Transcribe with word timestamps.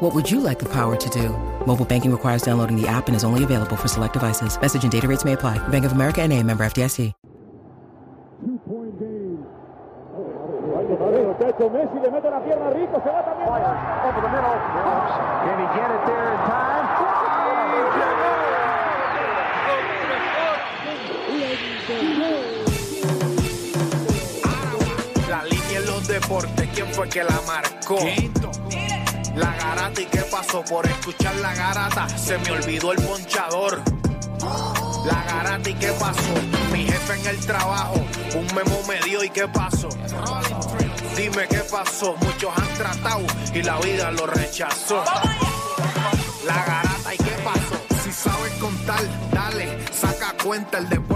What 0.00 0.14
would 0.14 0.30
you 0.30 0.40
like 0.40 0.58
the 0.58 0.68
power 0.68 0.94
to 0.94 1.08
do? 1.08 1.30
Mobile 1.66 1.86
banking 1.86 2.12
requires 2.12 2.42
downloading 2.42 2.76
the 2.78 2.86
app 2.86 3.06
and 3.08 3.16
is 3.16 3.24
only 3.24 3.44
available 3.44 3.76
for 3.76 3.88
select 3.88 4.12
devices. 4.12 4.60
Message 4.60 4.82
and 4.82 4.92
data 4.92 5.08
rates 5.08 5.24
may 5.24 5.32
apply. 5.32 5.56
Bank 5.68 5.86
of 5.86 5.92
America 5.92 6.20
and 6.20 6.34
a 6.34 6.42
member 6.42 6.66
FDIC. 6.66 7.14
Two-point 8.44 8.98
game. 9.00 9.38
Muchacho 11.26 11.70
Messi 11.70 11.98
le 11.98 12.10
mete 12.10 12.28
la 12.28 12.40
pierna 12.44 12.70
rico, 12.76 13.00
se 13.02 13.08
va 13.08 13.24
también. 13.24 13.48
Over 14.04 14.20
the 14.20 14.28
middle. 14.28 14.52
Can 15.46 15.56
he 15.60 15.66
get 15.72 15.88
it 15.90 16.04
there 16.04 16.28
in 16.28 16.40
time? 16.44 16.76
La 25.30 25.42
línea 25.44 25.78
en 25.78 25.86
los 25.86 26.06
deportes, 26.06 26.68
¿quién 26.74 26.86
fue 26.88 27.08
que 27.08 27.24
la 27.24 27.40
marcó? 27.46 27.96
La 29.36 29.54
garata 29.54 30.00
y 30.00 30.06
qué 30.06 30.22
pasó 30.30 30.64
por 30.64 30.86
escuchar 30.86 31.36
la 31.36 31.54
garata, 31.54 32.08
se 32.08 32.38
me 32.38 32.50
olvidó 32.52 32.92
el 32.92 33.02
ponchador. 33.02 33.82
La 35.04 35.24
garata 35.24 35.70
y 35.70 35.74
qué 35.74 35.92
pasó, 35.92 36.34
mi 36.72 36.84
jefe 36.84 37.20
en 37.20 37.26
el 37.26 37.38
trabajo, 37.46 37.94
un 38.34 38.46
memo 38.54 38.82
me 38.88 38.98
dio 39.02 39.22
y 39.22 39.28
qué 39.28 39.46
pasó. 39.46 39.88
Dime 41.16 41.46
qué 41.48 41.60
pasó, 41.70 42.16
muchos 42.20 42.50
han 42.56 42.74
tratado 42.78 43.26
y 43.54 43.62
la 43.62 43.78
vida 43.80 44.10
lo 44.10 44.26
rechazó. 44.26 45.04
La 46.46 46.64
garata 46.64 47.14
y 47.14 47.18
qué 47.18 47.36
pasó, 47.44 48.02
si 48.04 48.12
sabes 48.12 48.52
contar, 48.54 49.02
dale, 49.32 49.78
saca 49.92 50.34
cuenta, 50.42 50.78
el 50.78 50.88
deporte 50.88 51.15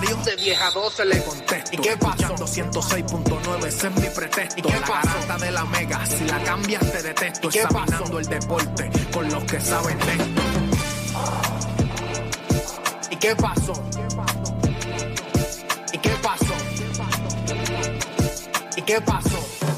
parió, 0.00 0.16
de 0.24 0.36
vieja 0.36 0.70
12 0.70 1.04
le 1.04 1.22
contesto, 1.22 1.70
¿y 1.72 1.76
qué 1.78 1.96
pasó? 1.96 2.34
106.9, 2.34 3.66
ese 3.66 3.86
es 3.86 3.94
mi 3.94 4.08
pretexto, 4.08 4.60
¿y 4.60 4.62
qué 4.62 4.80
la 4.80 4.80
garata 4.80 5.38
de 5.38 5.50
la 5.50 5.64
mega, 5.66 6.06
si 6.06 6.24
la 6.24 6.42
cambias 6.42 6.92
te 6.92 7.02
detesto, 7.02 7.48
¿Y 7.48 7.50
qué 7.50 7.60
examinando 7.60 8.18
el 8.18 8.26
deporte 8.26 8.90
con 9.12 9.28
los 9.28 9.44
que 9.44 9.60
saben 9.60 9.98
de 9.98 10.12
esto. 10.12 10.42
¿Y 13.10 13.16
qué 13.16 13.36
pasó? 13.36 13.72
¿Y 15.92 15.98
qué 15.98 16.10
pasó? 16.22 16.54
¿Y 18.76 18.82
qué 18.82 19.00
pasó? 19.00 19.46
La 19.60 19.69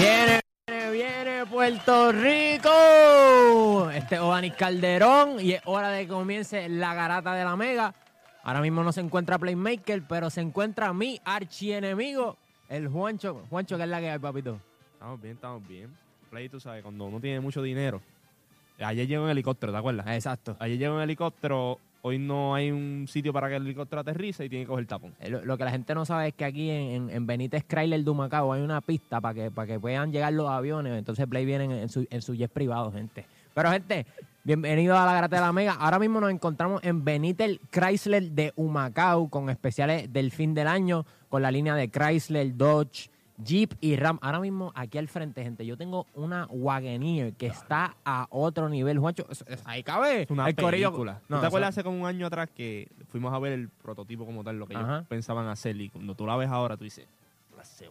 Viene, 0.00 0.40
viene, 0.66 0.90
viene 0.92 1.46
Puerto 1.46 2.10
Rico. 2.12 3.90
Este 3.90 4.14
es 4.14 4.20
Odanis 4.22 4.54
Calderón 4.54 5.38
y 5.40 5.52
es 5.52 5.62
hora 5.66 5.90
de 5.90 6.06
que 6.06 6.08
comience 6.08 6.66
la 6.70 6.94
garata 6.94 7.34
de 7.34 7.44
la 7.44 7.54
Mega. 7.54 7.94
Ahora 8.42 8.62
mismo 8.62 8.82
no 8.82 8.92
se 8.92 9.02
encuentra 9.02 9.38
Playmaker, 9.38 10.02
pero 10.08 10.30
se 10.30 10.40
encuentra 10.40 10.94
mi 10.94 11.20
archienemigo, 11.22 12.38
el 12.70 12.88
Juancho. 12.88 13.44
Juancho, 13.50 13.76
¿qué 13.76 13.82
es 13.82 13.88
la 13.90 14.00
que 14.00 14.10
hay, 14.10 14.18
papito? 14.18 14.58
Estamos 14.94 15.20
bien, 15.20 15.34
estamos 15.34 15.68
bien. 15.68 15.94
Play, 16.30 16.48
tú 16.48 16.58
sabes, 16.58 16.82
cuando 16.82 17.04
uno 17.04 17.20
tiene 17.20 17.40
mucho 17.40 17.60
dinero. 17.60 18.00
Ayer 18.78 19.06
llegó 19.06 19.24
un 19.24 19.30
helicóptero, 19.30 19.70
¿te 19.70 19.78
acuerdas? 19.78 20.06
Exacto. 20.06 20.56
Ayer 20.60 20.78
llegó 20.78 20.94
un 20.94 21.02
helicóptero, 21.02 21.78
hoy 22.02 22.18
no 22.18 22.54
hay 22.54 22.70
un 22.70 23.06
sitio 23.08 23.32
para 23.32 23.48
que 23.48 23.56
el 23.56 23.62
helicóptero 23.64 24.00
aterrice 24.00 24.44
y 24.44 24.48
tiene 24.48 24.64
que 24.64 24.68
coger 24.68 24.86
tapón. 24.86 25.14
Eh, 25.20 25.30
Lo, 25.30 25.56
que 25.58 25.64
la 25.64 25.70
gente 25.70 25.94
no 25.94 26.04
sabe 26.04 26.28
es 26.28 26.34
que 26.34 26.44
aquí 26.44 26.70
en, 26.70 26.82
en- 26.90 27.10
en 27.10 27.26
Benítez 27.26 27.64
Chrysler 27.66 28.02
de 28.02 28.10
Humacao 28.10 28.52
hay 28.52 28.62
una 28.62 28.80
pista 28.80 29.20
para 29.20 29.34
que, 29.34 29.50
para 29.50 29.66
que 29.66 29.78
puedan 29.80 30.10
llegar 30.12 30.32
los 30.32 30.48
aviones. 30.48 30.98
Entonces 30.98 31.26
Play 31.26 31.44
viene 31.44 31.82
en, 31.82 31.88
su, 31.88 32.06
en 32.10 32.22
su 32.22 32.34
jet 32.34 32.50
privado, 32.50 32.90
gente. 32.92 33.26
Pero, 33.54 33.70
gente, 33.70 34.06
bienvenido 34.44 34.96
a 34.96 35.04
la 35.04 35.12
Garata 35.12 35.36
de 35.36 35.42
la 35.42 35.52
Mega. 35.52 35.72
Ahora 35.74 35.98
mismo 35.98 36.20
nos 36.20 36.30
encontramos 36.30 36.82
en 36.84 37.04
Benítez 37.04 37.58
Chrysler 37.70 38.30
de 38.30 38.52
Humacao 38.56 39.28
con 39.28 39.50
especiales 39.50 40.12
del 40.12 40.30
fin 40.30 40.54
del 40.54 40.68
año, 40.68 41.04
con 41.28 41.42
la 41.42 41.50
línea 41.50 41.74
de 41.74 41.88
Chrysler, 41.90 42.56
Dodge, 42.56 43.10
Jeep 43.44 43.74
y 43.80 43.96
Ram. 43.96 44.18
Ahora 44.22 44.40
mismo 44.40 44.72
aquí 44.74 44.98
al 44.98 45.08
frente, 45.08 45.42
gente, 45.42 45.64
yo 45.66 45.76
tengo 45.76 46.06
una 46.14 46.46
Wagoneer 46.50 47.32
que 47.34 47.46
está 47.46 47.96
a 48.04 48.26
otro 48.30 48.68
nivel. 48.68 48.98
Juancho, 48.98 49.26
ahí 49.64 49.82
cabe. 49.82 50.22
Es 50.22 50.30
una 50.30 50.48
el 50.48 50.54
corillo- 50.56 50.88
película. 50.90 51.20
No, 51.28 51.36
¿No 51.36 51.40
te 51.42 51.46
acuerdas 51.48 51.70
hace 51.70 51.82
como 51.84 52.00
un 52.00 52.06
año 52.06 52.26
atrás 52.26 52.48
que 52.54 52.88
fuimos 53.08 53.32
a 53.32 53.38
ver 53.38 53.52
el 53.52 53.68
prototipo 53.68 54.24
como 54.26 54.44
tal, 54.44 54.58
lo 54.58 54.66
que 54.66 54.76
Ajá. 54.76 54.96
ellos 54.96 55.06
pensaban 55.08 55.48
hacer 55.48 55.80
y 55.80 55.88
cuando 55.88 56.14
tú 56.14 56.26
la 56.26 56.36
ves 56.36 56.48
ahora 56.50 56.76
tú 56.76 56.84
dices, 56.84 57.06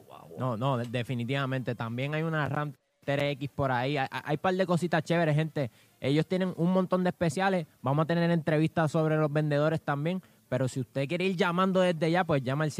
guau. 0.08 0.30
No, 0.38 0.58
no, 0.58 0.78
de- 0.78 0.86
definitivamente. 0.86 1.76
También 1.76 2.14
hay 2.16 2.24
una 2.24 2.48
RAM 2.50 2.74
3X 3.06 3.50
por 3.50 3.72
ahí. 3.72 3.98
Hay, 3.98 4.08
hay 4.12 4.36
un 4.36 4.42
par 4.42 4.54
de 4.56 4.66
cositas 4.66 5.04
chéveres, 5.04 5.36
gente. 5.36 5.70
Ellos 6.02 6.26
tienen 6.28 6.54
un 6.58 6.72
montón 6.72 7.04
de 7.04 7.10
especiales. 7.10 7.68
Vamos 7.82 8.04
a 8.04 8.06
tener 8.08 8.30
entrevistas 8.32 8.92
sobre 8.92 9.18
los 9.18 9.32
vendedores 9.32 9.82
también. 9.82 10.22
Pero 10.48 10.68
si 10.68 10.80
usted 10.80 11.08
quiere 11.08 11.26
ir 11.26 11.36
llamando 11.36 11.80
desde 11.82 12.10
ya, 12.10 12.24
pues 12.24 12.44
llama 12.44 12.64
al 12.64 12.72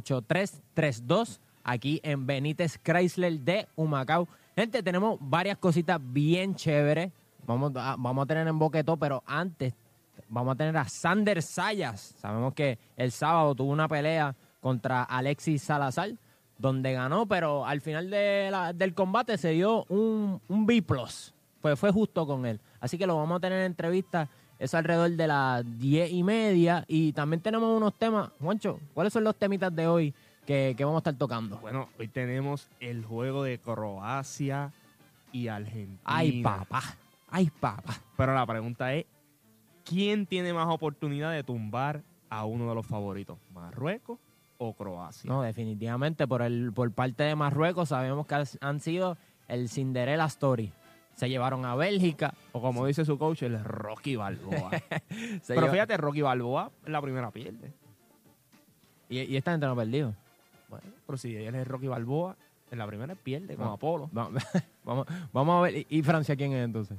787-338-8332 0.00 1.40
aquí 1.64 2.00
en 2.02 2.26
Benítez 2.26 2.78
Chrysler 2.82 3.38
de 3.40 3.68
Humacao. 3.76 4.28
Gente, 4.56 4.82
tenemos 4.82 5.18
varias 5.20 5.58
cositas 5.58 6.00
bien 6.00 6.54
chéveres. 6.54 7.12
Vamos 7.46 7.72
a, 7.76 7.96
vamos 7.98 8.24
a 8.24 8.26
tener 8.26 8.46
en 8.46 8.58
boquetó, 8.58 8.96
pero 8.96 9.22
antes 9.26 9.74
vamos 10.28 10.54
a 10.54 10.56
tener 10.56 10.76
a 10.76 10.88
Sander 10.88 11.42
Sayas. 11.42 12.14
Sabemos 12.18 12.54
que 12.54 12.78
el 12.96 13.12
sábado 13.12 13.54
tuvo 13.54 13.72
una 13.72 13.88
pelea 13.88 14.34
contra 14.60 15.02
Alexis 15.02 15.62
Salazar, 15.62 16.12
donde 16.58 16.92
ganó, 16.92 17.26
pero 17.26 17.66
al 17.66 17.80
final 17.80 18.10
del 18.10 18.94
combate 18.94 19.36
se 19.38 19.50
dio 19.50 19.84
un, 19.88 20.40
un 20.48 20.66
B+. 20.66 20.82
Pues 20.82 21.78
fue 21.78 21.90
justo 21.90 22.26
con 22.26 22.46
él. 22.46 22.60
Así 22.80 22.98
que 22.98 23.06
lo 23.06 23.16
vamos 23.16 23.36
a 23.36 23.40
tener 23.40 23.60
en 23.60 23.66
entrevista. 23.66 24.28
Es 24.62 24.74
alrededor 24.74 25.10
de 25.10 25.26
las 25.26 25.64
diez 25.80 26.12
y 26.12 26.22
media. 26.22 26.84
Y 26.86 27.12
también 27.14 27.42
tenemos 27.42 27.76
unos 27.76 27.94
temas. 27.94 28.30
Juancho, 28.40 28.78
¿cuáles 28.94 29.12
son 29.12 29.24
los 29.24 29.34
temitas 29.34 29.74
de 29.74 29.88
hoy 29.88 30.14
que, 30.46 30.74
que 30.76 30.84
vamos 30.84 30.98
a 30.98 31.00
estar 31.00 31.14
tocando? 31.16 31.58
Bueno, 31.58 31.88
hoy 31.98 32.06
tenemos 32.06 32.68
el 32.78 33.04
juego 33.04 33.42
de 33.42 33.58
Croacia 33.58 34.72
y 35.32 35.48
Argentina. 35.48 35.98
Ay, 36.04 36.44
papá. 36.44 36.80
Ay, 37.28 37.50
papá. 37.58 37.94
Pero 38.16 38.34
la 38.36 38.46
pregunta 38.46 38.94
es, 38.94 39.04
¿quién 39.84 40.26
tiene 40.26 40.52
más 40.52 40.68
oportunidad 40.68 41.32
de 41.32 41.42
tumbar 41.42 42.04
a 42.30 42.44
uno 42.44 42.68
de 42.68 42.76
los 42.76 42.86
favoritos? 42.86 43.38
¿Marruecos 43.52 44.20
o 44.58 44.74
Croacia? 44.74 45.28
No, 45.28 45.42
definitivamente 45.42 46.28
por 46.28 46.40
el 46.40 46.72
por 46.72 46.88
parte 46.92 47.24
de 47.24 47.34
Marruecos 47.34 47.88
sabemos 47.88 48.28
que 48.28 48.44
han 48.60 48.78
sido 48.78 49.18
el 49.48 49.68
Cinderella 49.68 50.26
Story. 50.26 50.72
Se 51.14 51.28
llevaron 51.28 51.64
a 51.64 51.74
Bélgica. 51.76 52.34
O 52.52 52.60
como 52.60 52.86
dice 52.86 53.04
su 53.04 53.18
coach, 53.18 53.42
el 53.42 53.62
Rocky 53.62 54.16
Balboa. 54.16 54.70
Pero 55.46 55.60
lleva- 55.60 55.70
fíjate, 55.72 55.96
Rocky 55.96 56.22
Balboa 56.22 56.70
en 56.86 56.92
la 56.92 57.00
primera 57.02 57.30
pierde. 57.30 57.72
y, 59.08 59.20
y 59.20 59.36
esta 59.36 59.52
gente 59.52 59.66
no 59.66 59.72
ha 59.72 59.76
perdido. 59.76 60.14
Bueno, 60.68 60.84
pero 61.06 61.18
si 61.18 61.36
él 61.36 61.54
es 61.54 61.68
Rocky 61.68 61.86
Balboa, 61.86 62.34
en 62.70 62.78
la 62.78 62.86
primera 62.86 63.14
pierde 63.14 63.56
con 63.56 63.66
No. 63.66 63.72
Apolo. 63.74 64.08
Vamos, 64.12 64.42
vamos, 64.84 65.06
vamos 65.32 65.58
a 65.58 65.62
ver. 65.62 65.76
¿Y- 65.76 65.86
¿Y 65.90 66.02
Francia 66.02 66.34
quién 66.34 66.52
es 66.54 66.64
entonces? 66.64 66.96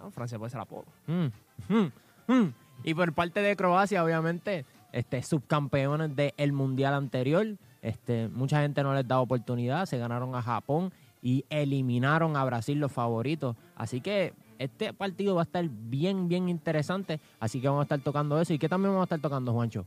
No, 0.00 0.10
Francia 0.10 0.38
puede 0.38 0.50
ser 0.50 0.60
Apolo. 0.60 0.86
Mm, 1.06 1.26
mm, 1.68 1.92
mm. 2.26 2.54
Y 2.84 2.94
por 2.94 3.12
parte 3.12 3.40
de 3.40 3.54
Croacia, 3.54 4.02
obviamente, 4.02 4.64
este, 4.90 5.22
subcampeones 5.22 6.16
del 6.16 6.52
mundial 6.52 6.94
anterior. 6.94 7.46
Este, 7.80 8.28
mucha 8.28 8.60
gente 8.62 8.82
no 8.82 8.92
les 8.94 9.06
da 9.06 9.20
oportunidad. 9.20 9.86
Se 9.86 9.98
ganaron 9.98 10.34
a 10.34 10.42
Japón 10.42 10.92
y 11.22 11.44
eliminaron 11.48 12.36
a 12.36 12.44
Brasil, 12.44 12.78
los 12.78 12.92
favoritos. 12.92 13.56
Así 13.76 14.00
que 14.00 14.34
este 14.58 14.92
partido 14.92 15.36
va 15.36 15.42
a 15.42 15.44
estar 15.44 15.64
bien, 15.68 16.28
bien 16.28 16.48
interesante. 16.48 17.20
Así 17.38 17.60
que 17.60 17.68
vamos 17.68 17.82
a 17.82 17.84
estar 17.84 18.00
tocando 18.00 18.40
eso. 18.40 18.52
¿Y 18.52 18.58
qué 18.58 18.68
también 18.68 18.92
vamos 18.92 19.04
a 19.04 19.14
estar 19.14 19.20
tocando, 19.20 19.52
Juancho? 19.52 19.86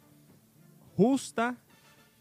¿Justa 0.95 1.57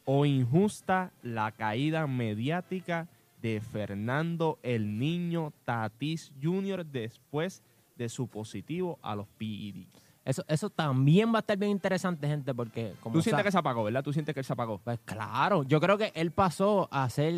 o 0.04 0.26
injusta 0.26 1.12
la 1.22 1.52
caída 1.52 2.06
mediática 2.08 3.08
de 3.40 3.60
Fernando 3.60 4.58
el 4.62 4.98
Niño 4.98 5.52
Tatis 5.64 6.32
Jr. 6.42 6.84
después 6.84 7.62
de 7.96 8.08
su 8.08 8.26
positivo 8.26 8.98
a 9.00 9.14
los 9.14 9.28
PED? 9.38 9.86
Eso, 10.24 10.42
eso 10.48 10.70
también 10.70 11.32
va 11.32 11.36
a 11.36 11.40
estar 11.40 11.56
bien 11.56 11.70
interesante, 11.70 12.26
gente, 12.26 12.54
porque 12.54 12.94
como 13.00 13.12
Tú 13.12 13.22
sientes 13.22 13.44
que 13.44 13.52
se 13.52 13.58
apagó, 13.58 13.84
¿verdad? 13.84 14.02
Tú 14.02 14.12
sientes 14.12 14.34
que 14.34 14.40
él 14.40 14.46
se 14.46 14.54
apagó. 14.54 14.78
Pues 14.78 14.98
claro, 15.04 15.64
yo 15.64 15.80
creo 15.80 15.98
que 15.98 16.12
él 16.14 16.30
pasó 16.30 16.88
a 16.90 17.08
ser 17.10 17.34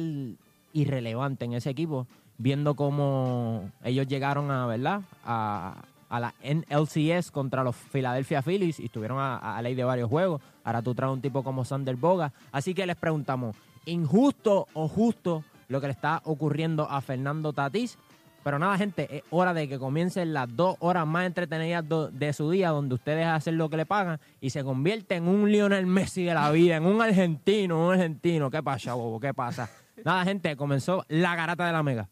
irrelevante 0.76 1.46
en 1.46 1.54
ese 1.54 1.70
equipo, 1.70 2.06
viendo 2.38 2.74
cómo 2.74 3.70
ellos 3.82 4.06
llegaron 4.06 4.50
a, 4.50 4.66
¿verdad? 4.66 5.00
A, 5.24 5.82
a 6.08 6.20
la 6.20 6.34
NLCS 6.44 7.30
contra 7.30 7.64
los 7.64 7.74
Philadelphia 7.74 8.42
Phillies 8.42 8.78
y 8.78 8.84
estuvieron 8.84 9.18
a, 9.18 9.56
a 9.56 9.62
ley 9.62 9.74
de 9.74 9.84
varios 9.84 10.08
juegos. 10.08 10.42
Ahora 10.64 10.82
tú 10.82 10.94
traes 10.94 11.12
un 11.12 11.22
tipo 11.22 11.42
como 11.42 11.64
Sander 11.64 11.96
Boga. 11.96 12.32
Así 12.52 12.74
que 12.74 12.86
les 12.86 12.96
preguntamos, 12.96 13.56
¿injusto 13.86 14.68
o 14.74 14.86
justo 14.86 15.44
lo 15.68 15.80
que 15.80 15.86
le 15.86 15.92
está 15.92 16.20
ocurriendo 16.24 16.88
a 16.88 17.00
Fernando 17.00 17.52
Tatís? 17.52 17.98
Pero 18.44 18.60
nada, 18.60 18.78
gente, 18.78 19.08
es 19.16 19.22
hora 19.30 19.52
de 19.54 19.68
que 19.68 19.76
comiencen 19.76 20.32
las 20.32 20.54
dos 20.54 20.76
horas 20.78 21.04
más 21.04 21.26
entretenidas 21.26 21.84
de 22.12 22.32
su 22.32 22.48
día, 22.48 22.68
donde 22.68 22.94
ustedes 22.94 23.26
hacen 23.26 23.58
lo 23.58 23.68
que 23.68 23.76
le 23.76 23.86
pagan 23.86 24.20
y 24.40 24.50
se 24.50 24.62
convierte 24.62 25.16
en 25.16 25.26
un 25.26 25.50
Lionel 25.50 25.86
Messi 25.86 26.22
de 26.22 26.34
la 26.34 26.52
vida, 26.52 26.76
en 26.76 26.86
un 26.86 27.02
argentino, 27.02 27.84
un 27.84 27.94
argentino. 27.94 28.48
¿Qué 28.48 28.62
pasa, 28.62 28.94
bobo? 28.94 29.18
¿Qué 29.18 29.34
pasa? 29.34 29.68
Nada, 30.04 30.24
gente, 30.24 30.56
comenzó 30.56 31.04
la 31.08 31.34
garata 31.36 31.66
de 31.66 31.72
la 31.72 31.82
mega. 31.82 32.08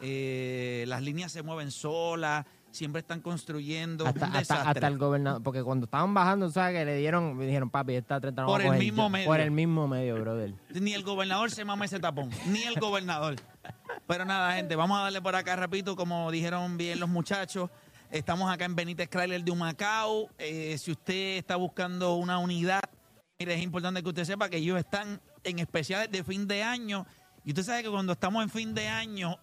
eh, 0.00 0.84
las 0.88 1.02
líneas 1.02 1.30
se 1.32 1.42
mueven 1.42 1.70
solas, 1.70 2.46
siempre 2.70 3.00
están 3.00 3.20
construyendo. 3.20 4.06
Hasta, 4.06 4.18
un 4.20 4.24
hasta, 4.36 4.38
desastre. 4.38 4.68
hasta 4.70 4.86
el 4.86 4.96
gobernador, 4.96 5.42
porque 5.42 5.62
cuando 5.62 5.84
estaban 5.84 6.14
bajando, 6.14 6.48
¿sabes? 6.50 6.78
Que 6.78 6.84
le 6.86 6.96
dieron, 6.96 7.36
me 7.36 7.44
dijeron, 7.44 7.68
papi, 7.68 7.94
esta 7.96 8.18
30 8.18 8.42
no 8.42 8.48
Por 8.48 8.62
el 8.62 8.78
mismo 8.78 9.02
yo". 9.04 9.08
medio. 9.10 9.26
Por 9.26 9.40
el 9.40 9.50
mismo 9.50 9.88
medio, 9.88 10.14
brother. 10.20 10.54
Ni 10.72 10.94
el 10.94 11.02
gobernador 11.02 11.50
se 11.50 11.64
mama 11.66 11.84
ese 11.84 12.00
tapón, 12.00 12.30
ni 12.46 12.62
el 12.62 12.80
gobernador. 12.80 13.36
Pero 14.06 14.24
nada, 14.24 14.54
gente, 14.54 14.76
vamos 14.76 14.98
a 14.98 15.02
darle 15.02 15.20
por 15.22 15.34
acá 15.36 15.56
rapidito, 15.56 15.96
como 15.96 16.30
dijeron 16.30 16.76
bien 16.76 16.98
los 17.00 17.08
muchachos. 17.08 17.70
Estamos 18.10 18.52
acá 18.52 18.64
en 18.64 18.74
Benítez 18.74 19.08
Chrysler 19.08 19.44
de 19.44 19.50
Humacao. 19.52 20.28
Eh, 20.38 20.76
si 20.78 20.90
usted 20.90 21.38
está 21.38 21.56
buscando 21.56 22.16
una 22.16 22.38
unidad, 22.38 22.82
mire, 23.38 23.54
es 23.54 23.62
importante 23.62 24.02
que 24.02 24.08
usted 24.08 24.24
sepa 24.24 24.48
que 24.48 24.56
ellos 24.56 24.78
están 24.78 25.20
en 25.44 25.58
especiales 25.60 26.10
de 26.10 26.24
fin 26.24 26.48
de 26.48 26.62
año. 26.62 27.06
Y 27.44 27.50
usted 27.50 27.62
sabe 27.62 27.84
que 27.84 27.90
cuando 27.90 28.12
estamos 28.12 28.42
en 28.42 28.50
fin 28.50 28.74
de 28.74 28.88
año, 28.88 29.38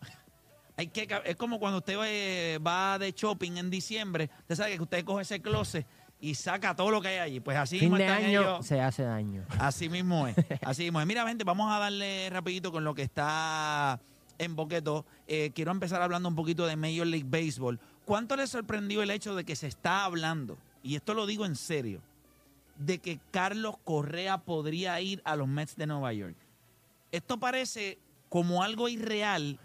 hay 0.75 0.88
que 0.88 1.07
es 1.25 1.35
como 1.38 1.59
cuando 1.59 1.77
usted 1.77 1.97
eh, 2.06 2.59
va 2.59 3.00
de 3.00 3.12
shopping 3.12 3.57
en 3.57 3.69
diciembre. 3.69 4.29
Usted 4.41 4.56
sabe 4.56 4.75
que 4.75 4.83
usted 4.83 5.06
coge 5.06 5.21
ese 5.21 5.41
closet 5.41 5.88
y 6.19 6.35
saca 6.35 6.75
todo 6.75 6.91
lo 6.91 7.01
que 7.01 7.07
hay 7.07 7.18
allí. 7.18 7.39
Pues 7.39 7.57
así 7.57 7.79
Fin 7.79 7.85
mismo 7.89 7.97
de 7.97 8.06
están 8.06 8.24
año 8.25 8.41
ellos. 8.41 8.65
se 8.65 8.81
hace 8.81 9.03
daño. 9.03 9.44
Así 9.59 9.88
mismo 9.88 10.27
es. 10.27 10.35
Así 10.62 10.83
mismo 10.83 11.00
es. 11.00 11.07
Mira, 11.07 11.25
gente, 11.27 11.44
vamos 11.44 11.71
a 11.71 11.79
darle 11.79 12.29
rapidito 12.29 12.71
con 12.71 12.83
lo 12.83 12.94
que 12.94 13.03
está 13.03 14.00
en 14.38 14.56
Boqueto. 14.56 15.06
Eh, 15.28 15.51
quiero 15.54 15.72
empezar 15.72 16.01
hablando 16.01 16.29
un 16.29 16.36
poquito 16.36 16.65
de 16.65 16.75
Major 16.75 17.08
League 17.08 17.27
Baseball. 17.29 17.79
¿Cuánto 18.06 18.36
les 18.36 18.50
sorprendió 18.50 19.03
el 19.03 19.12
hecho 19.12 19.36
de 19.36 19.44
que 19.44 19.56
se 19.56 19.67
está 19.67 20.06
hablando, 20.06 20.58
y 20.82 20.96
esto 20.96 21.13
lo 21.13 21.25
digo 21.25 21.46
en 21.46 21.56
serio, 21.56 22.01
de 22.77 23.00
que 23.00 23.20
Carlos 23.32 23.75
Correa 23.84 24.38
podría 24.39 25.00
ir 25.01 25.22
a 25.25 25.36
los 25.36 25.48
Mets 25.48 25.75
de 25.75 25.88
Nueva 25.88 26.13
York? 26.13 26.36
Esto 27.12 27.38
parece 27.39 27.98
como 28.29 28.63
algo 28.63 28.89
irreal, 28.89 29.60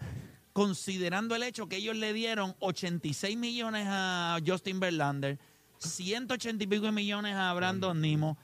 considerando 0.52 1.34
el 1.34 1.42
hecho 1.42 1.68
que 1.68 1.76
ellos 1.76 1.96
le 1.96 2.12
dieron 2.12 2.54
86 2.60 3.36
millones 3.36 3.86
a 3.88 4.38
Justin 4.44 4.80
Verlander, 4.80 5.38
180 5.78 6.64
y 6.64 6.66
pico 6.66 6.90
millones 6.92 7.34
a 7.34 7.52
Brandon 7.54 8.00
Nimo, 8.00 8.36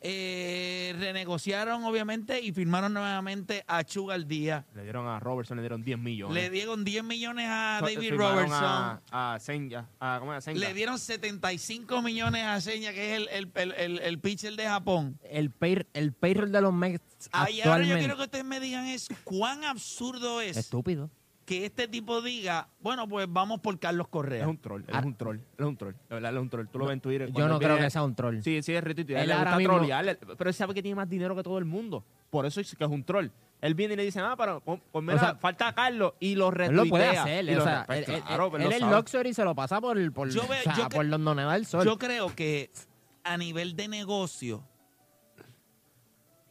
eh, 0.00 0.94
renegociaron 0.98 1.84
obviamente 1.84 2.40
y 2.40 2.52
firmaron 2.52 2.92
nuevamente 2.94 3.64
a 3.66 3.82
Chugal 3.84 4.28
Díaz. 4.28 4.64
Le 4.74 4.82
dieron 4.82 5.06
a 5.08 5.18
Robertson, 5.20 5.56
le 5.56 5.62
dieron 5.62 5.82
10 5.82 5.98
millones. 5.98 6.34
Le 6.34 6.50
dieron 6.50 6.84
10 6.84 7.02
millones 7.04 7.46
a 7.48 7.80
David 7.82 8.14
Robertson. 8.14 8.54
A, 8.62 9.00
a 9.34 9.38
Senga. 9.40 9.88
A, 9.98 10.18
¿Cómo 10.20 10.34
es? 10.34 10.44
Senga. 10.44 10.60
Le 10.60 10.74
dieron 10.74 10.98
75 10.98 12.02
millones 12.02 12.44
a 12.44 12.60
Seña, 12.60 12.92
que 12.92 13.12
es 13.14 13.16
el, 13.18 13.28
el, 13.28 13.50
el, 13.54 13.72
el- 13.72 13.98
el 14.00 14.18
pitcher 14.20 14.54
de 14.54 14.64
Japón. 14.66 15.18
El, 15.22 15.50
pay, 15.50 15.86
el 15.94 16.12
payroll 16.12 16.52
de 16.52 16.60
los 16.60 16.72
Mets 16.72 17.02
Ahí 17.32 17.60
ahora 17.62 17.84
yo 17.84 17.96
quiero 17.98 18.16
que 18.16 18.22
ustedes 18.24 18.44
me 18.44 18.60
digan 18.60 18.86
es 18.86 19.08
cuán 19.24 19.64
absurdo 19.64 20.40
es 20.40 20.56
estúpido. 20.56 21.10
Que 21.46 21.64
este 21.64 21.86
tipo 21.88 22.20
diga, 22.22 22.68
bueno, 22.80 23.08
pues 23.08 23.26
vamos 23.30 23.60
por 23.60 23.78
Carlos 23.78 24.08
Correa. 24.08 24.42
Es 24.42 24.48
un 24.48 24.58
troll, 24.58 24.82
él 24.82 24.90
Ah. 24.92 24.98
es 24.98 25.04
un 25.06 25.14
troll, 25.14 25.36
él 25.36 25.44
es 25.58 25.64
un 25.66 25.76
troll. 25.76 25.94
Verdad, 26.10 26.30
él 26.30 26.36
es 26.36 26.42
un 26.42 26.50
troll. 26.50 26.68
Tú 26.68 26.78
lo 26.80 26.86
ves 26.86 26.94
en 26.94 27.00
Twitter. 27.00 27.32
Yo 27.32 27.46
no 27.46 27.54
él 27.54 27.58
creo 27.60 27.70
viene- 27.74 27.86
que 27.86 27.90
sea 27.90 28.02
un 28.02 28.14
troll. 28.16 28.42
Sí, 28.42 28.62
sí, 28.62 28.74
es 28.74 28.82
retuitear. 28.84 29.22
Él 29.22 29.28
Le 29.28 29.34
gusta 29.36 29.56
mismo- 29.56 29.74
trollear, 29.76 30.08
él- 30.08 30.18
pero 30.36 30.50
él 30.50 30.54
sabe 30.54 30.74
que 30.74 30.82
tiene 30.82 30.96
más 30.96 31.08
dinero 31.08 31.34
que 31.36 31.42
todo 31.44 31.56
el 31.58 31.64
mundo. 31.64 32.04
Por 32.30 32.44
eso 32.46 32.60
es 32.60 32.74
que 32.74 32.82
es 32.84 32.90
un 32.90 33.04
troll. 33.04 33.28
Él 33.60 33.74
viene 33.74 33.94
y 33.94 33.96
le 33.96 34.04
dice, 34.04 34.18
ah, 34.20 34.34
pero 34.36 34.60
pues, 34.60 34.80
pues 34.92 35.08
O 35.08 35.18
sea, 35.18 35.36
falta 35.36 35.72
Carlos 35.72 36.12
y 36.20 36.34
lo 36.34 36.48
Él 36.48 36.54
retuitea. 36.54 36.84
lo 36.84 36.90
puede 36.90 37.06
hacer. 37.16 37.58
o 37.58 37.62
sea, 37.62 37.84
pues, 37.86 38.08
él, 38.08 38.14
él- 38.16 38.22
claro, 38.22 38.50
pues 38.50 38.64
él 38.64 38.72
el 38.72 38.80
sabe. 38.80 38.96
luxury 38.96 39.32
se 39.34 39.44
lo 39.44 39.54
pasa 39.54 39.80
por, 39.80 40.12
por, 40.12 40.28
Yo 40.30 40.46
ve- 40.48 40.58
o 40.60 40.62
sea, 40.62 40.76
yo 40.76 40.88
por 40.88 41.08
donde 41.08 41.24
no 41.24 41.34
da 41.46 41.56
el 41.56 41.64
sol. 41.64 41.84
Yo 41.84 41.96
creo 41.96 42.34
que 42.34 42.70
a 43.24 43.36
nivel 43.38 43.76
de 43.76 43.86
negocio, 43.88 44.64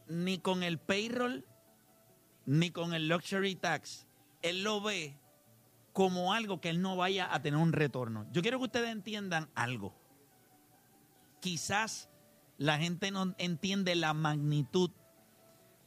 ni 0.08 0.38
con 0.38 0.62
el 0.62 0.78
payroll, 0.78 1.44
ni 2.44 2.70
con 2.70 2.94
el 2.94 3.08
luxury 3.08 3.54
tax, 3.56 4.05
él 4.50 4.62
lo 4.62 4.80
ve 4.80 5.18
como 5.92 6.32
algo 6.32 6.60
que 6.60 6.68
él 6.68 6.82
no 6.82 6.96
vaya 6.96 7.32
a 7.32 7.40
tener 7.40 7.58
un 7.58 7.72
retorno. 7.72 8.26
Yo 8.32 8.42
quiero 8.42 8.58
que 8.58 8.64
ustedes 8.64 8.90
entiendan 8.90 9.48
algo. 9.54 9.94
Quizás 11.40 12.08
la 12.58 12.78
gente 12.78 13.10
no 13.10 13.34
entiende 13.38 13.94
la 13.94 14.12
magnitud 14.14 14.90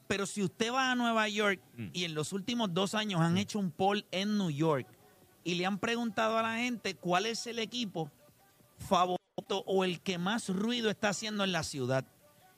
Pero 0.07 0.25
si 0.25 0.41
usted 0.41 0.73
va 0.73 0.91
a 0.91 0.95
Nueva 0.95 1.27
York 1.29 1.61
Mm. 1.75 1.89
y 1.93 2.03
en 2.05 2.15
los 2.15 2.33
últimos 2.33 2.73
dos 2.73 2.95
años 2.95 3.21
han 3.21 3.37
hecho 3.37 3.59
un 3.59 3.69
poll 3.69 4.07
en 4.09 4.39
New 4.39 4.49
York 4.49 4.87
y 5.43 5.53
le 5.53 5.67
han 5.67 5.77
preguntado 5.77 6.35
a 6.39 6.41
la 6.41 6.55
gente 6.55 6.95
cuál 6.95 7.27
es 7.27 7.45
el 7.45 7.59
equipo 7.59 8.09
favorito 8.79 9.63
o 9.67 9.83
el 9.83 10.01
que 10.01 10.17
más 10.17 10.49
ruido 10.49 10.89
está 10.89 11.09
haciendo 11.09 11.43
en 11.43 11.51
la 11.51 11.61
ciudad. 11.61 12.05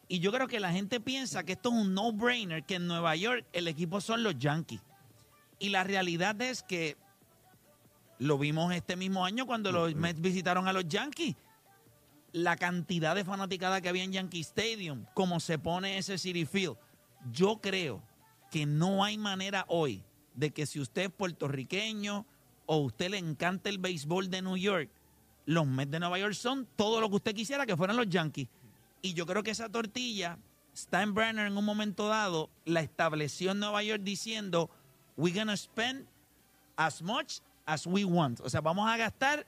Y 0.08 0.20
yo 0.20 0.32
creo 0.32 0.48
que 0.48 0.62
la 0.62 0.72
gente 0.72 1.02
piensa 1.02 1.44
que 1.44 1.52
esto 1.54 1.70
es 1.70 1.76
un 1.76 1.94
no-brainer, 1.94 2.64
que 2.66 2.76
en 2.76 2.88
Nueva 2.88 3.18
York 3.18 3.46
el 3.52 3.68
equipo 3.68 4.00
son 4.00 4.24
los 4.24 4.38
Yankees. 4.38 4.82
Y 5.62 5.70
la 5.70 5.84
realidad 5.84 6.42
es 6.42 6.64
que 6.64 6.98
lo 8.18 8.40
vimos 8.40 8.74
este 8.74 8.96
mismo 8.96 9.24
año 9.24 9.46
cuando 9.46 9.72
los 9.72 9.94
Mets 9.94 10.20
visitaron 10.20 10.68
a 10.68 10.74
los 10.74 10.88
Yankees. 10.88 11.36
La 12.32 12.56
cantidad 12.56 13.14
de 13.14 13.24
fanaticada 13.24 13.80
que 13.80 13.88
había 13.88 14.04
en 14.04 14.12
Yankee 14.12 14.40
Stadium, 14.40 15.06
como 15.14 15.40
se 15.40 15.60
pone 15.60 16.00
ese 16.00 16.18
City 16.18 16.46
Field. 16.46 16.78
Yo 17.32 17.62
creo 17.62 18.02
que 18.50 18.66
no 18.66 19.04
hay 19.04 19.20
manera 19.20 19.66
hoy 19.68 20.04
de 20.34 20.50
que 20.50 20.66
si 20.66 20.80
usted 20.80 21.04
es 21.04 21.12
puertorriqueño 21.12 22.26
o 22.66 22.78
usted 22.78 23.12
le 23.12 23.20
encanta 23.20 23.70
el 23.70 23.78
béisbol 23.78 24.32
de 24.32 24.42
New 24.42 24.58
York, 24.58 24.90
los 25.46 25.68
Mets 25.68 25.92
de 25.92 26.00
Nueva 26.00 26.18
York 26.18 26.34
son 26.34 26.68
todo 26.76 27.02
lo 27.02 27.08
que 27.08 27.18
usted 27.18 27.36
quisiera 27.36 27.68
que 27.68 27.78
fueran 27.78 27.98
los 27.98 28.10
Yankees. 28.10 28.48
Y 29.04 29.14
yo 29.14 29.28
creo 29.28 29.44
que 29.44 29.52
esa 29.52 29.70
tortilla, 29.70 30.40
Steinbrenner 30.76 31.46
en 31.46 31.56
un 31.56 31.66
momento 31.66 32.08
dado 32.08 32.50
la 32.66 32.82
estableció 32.82 33.52
en 33.52 33.60
Nueva 33.60 33.84
York 33.84 34.02
diciendo, 34.02 34.72
we're 35.22 35.36
gonna 35.36 35.56
spend 35.56 36.08
as 36.76 37.02
much 37.02 37.42
as 37.68 37.86
we 37.86 38.04
want. 38.04 38.42
O 38.42 38.50
sea, 38.50 38.60
vamos 38.60 38.90
a 38.90 38.98
gastar 38.98 39.46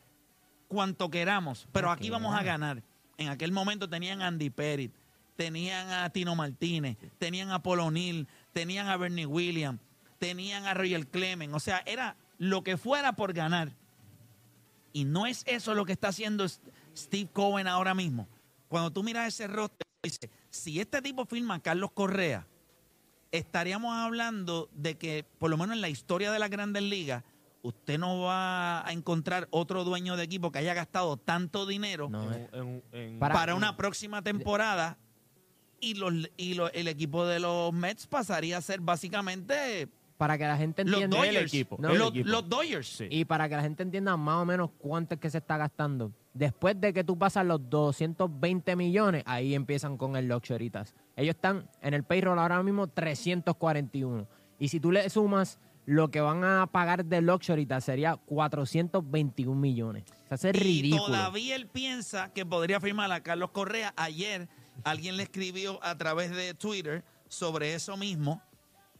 cuanto 0.68 1.10
queramos, 1.10 1.68
pero 1.72 1.90
aquí 1.90 2.12
vamos 2.12 2.36
a 2.36 2.44
ganar. 2.44 2.84
En 3.18 3.30
aquel 3.30 3.52
momento 3.52 3.90
tenían 3.90 4.22
a 4.22 4.28
Andy 4.28 4.52
Perry, 4.52 4.92
tenían 5.36 5.90
a 5.90 6.10
Tino 6.12 6.36
Martínez, 6.36 6.98
tenían 7.18 7.50
a 7.50 7.64
Paul 7.64 7.80
O'Neill, 7.80 8.28
tenían 8.54 8.88
a 8.88 8.98
Bernie 8.98 9.26
Williams, 9.26 9.80
tenían 10.20 10.66
a 10.66 10.76
Roger 10.76 11.08
Clemens. 11.08 11.56
O 11.56 11.60
sea, 11.60 11.82
era 11.88 12.16
lo 12.38 12.64
que 12.64 12.78
fuera 12.78 13.14
por 13.14 13.34
ganar. 13.34 13.72
Y 14.94 15.06
no 15.06 15.26
es 15.26 15.44
eso 15.48 15.74
lo 15.74 15.86
que 15.86 15.94
está 15.94 16.10
haciendo 16.10 16.46
Steve 16.96 17.30
Cohen 17.34 17.68
ahora 17.68 17.96
mismo. 17.96 18.28
Cuando 18.68 18.92
tú 18.92 19.02
miras 19.02 19.28
ese 19.28 19.48
roster, 19.48 19.88
dice, 20.04 20.30
si 20.52 20.80
este 20.80 21.02
tipo 21.02 21.26
firma 21.26 21.56
a 21.56 21.60
Carlos 21.60 21.92
Correa, 21.94 22.46
estaríamos 23.34 23.96
hablando 23.98 24.70
de 24.74 24.96
que, 24.96 25.26
por 25.40 25.50
lo 25.50 25.58
menos 25.58 25.76
en 25.76 25.82
la 25.82 25.90
historia 25.90 26.32
de 26.32 26.40
las 26.40 26.50
grandes 26.50 26.84
ligas, 26.84 27.24
usted 27.64 27.98
no 27.98 28.22
va 28.22 28.88
a 28.88 28.92
encontrar 28.94 29.48
otro 29.50 29.84
dueño 29.84 30.16
de 30.16 30.24
equipo 30.24 30.52
que 30.52 30.60
haya 30.60 30.74
gastado 30.74 31.18
tanto 31.18 31.66
dinero 31.66 32.10
No, 32.10 32.32
En- 32.32 32.50
en- 32.54 32.84
en- 32.92 33.20
Para- 33.20 33.34
para, 33.34 33.56
una 33.56 33.76
próxima 33.76 34.22
temporada 34.22 34.98
y, 35.80 35.96
los, 35.96 36.14
y 36.38 36.54
lo- 36.54 36.72
el 36.72 36.88
equipo 36.88 37.26
de 37.26 37.40
los 37.40 37.74
Mets 37.74 38.06
pasaría 38.08 38.58
a 38.58 38.62
ser 38.62 38.82
básicamente 38.82 39.88
Para 40.18 40.38
que 40.38 40.46
la 40.46 40.56
gente 40.58 40.84
los 40.86 40.94
entienda. 41.02 41.18
Dodgers. 41.18 41.36
El 41.38 41.46
equipo, 41.48 41.78
No, 41.80 41.90
el 41.90 41.98
los, 42.00 42.10
equipo. 42.12 42.30
los 42.30 42.48
Dodgers. 42.50 42.88
Sí. 42.88 43.08
Y 43.10 43.26
para 43.26 43.50
que 43.50 43.56
la 43.56 43.62
gente 43.64 43.82
entienda 43.84 44.16
más 44.16 44.36
o 44.42 44.46
menos 44.46 44.70
cuánto 44.78 45.16
es 45.16 45.20
que 45.22 45.30
se 45.30 45.40
está 45.40 45.58
gastando. 45.58 46.12
Después 46.34 46.80
de 46.82 46.94
que 46.94 47.04
tú 47.04 47.18
pasas 47.18 47.46
los 47.46 47.70
220 47.70 48.76
millones, 48.76 49.24
ahí 49.28 49.54
empiezan 49.54 49.98
con 49.98 50.16
el 50.16 50.28
luxury 50.28 50.70
tax. 50.72 50.96
Ellos 51.16 51.36
están 51.36 51.70
en 51.82 51.94
el 51.94 52.04
payroll 52.04 52.40
ahora 52.40 52.62
mismo 52.64 52.88
341. 52.88 54.28
Y 54.60 54.70
si 54.70 54.80
tú 54.80 54.92
le 54.92 55.08
sumas 55.10 55.60
lo 55.86 56.10
que 56.10 56.22
van 56.22 56.44
a 56.44 56.66
pagar 56.72 57.06
de 57.06 57.22
luxury 57.22 57.66
tax, 57.68 57.86
sería 57.86 58.16
421 58.16 59.60
millones. 59.60 60.04
O 60.32 60.36
sea, 60.36 60.36
eso 60.36 60.48
es 60.50 60.56
Y 60.56 60.60
ridículo. 60.60 61.06
todavía 61.06 61.56
él 61.56 61.68
piensa 61.68 62.34
que 62.34 62.46
podría 62.46 62.80
firmar 62.80 63.12
a 63.12 63.22
Carlos 63.22 63.52
Correa. 63.52 63.94
Ayer 63.96 64.48
alguien 64.84 65.18
le 65.18 65.24
escribió 65.24 65.84
a 65.84 65.96
través 65.98 66.32
de 66.32 66.56
Twitter 66.56 67.04
sobre 67.28 67.76
eso 67.76 67.96
mismo. 67.96 68.42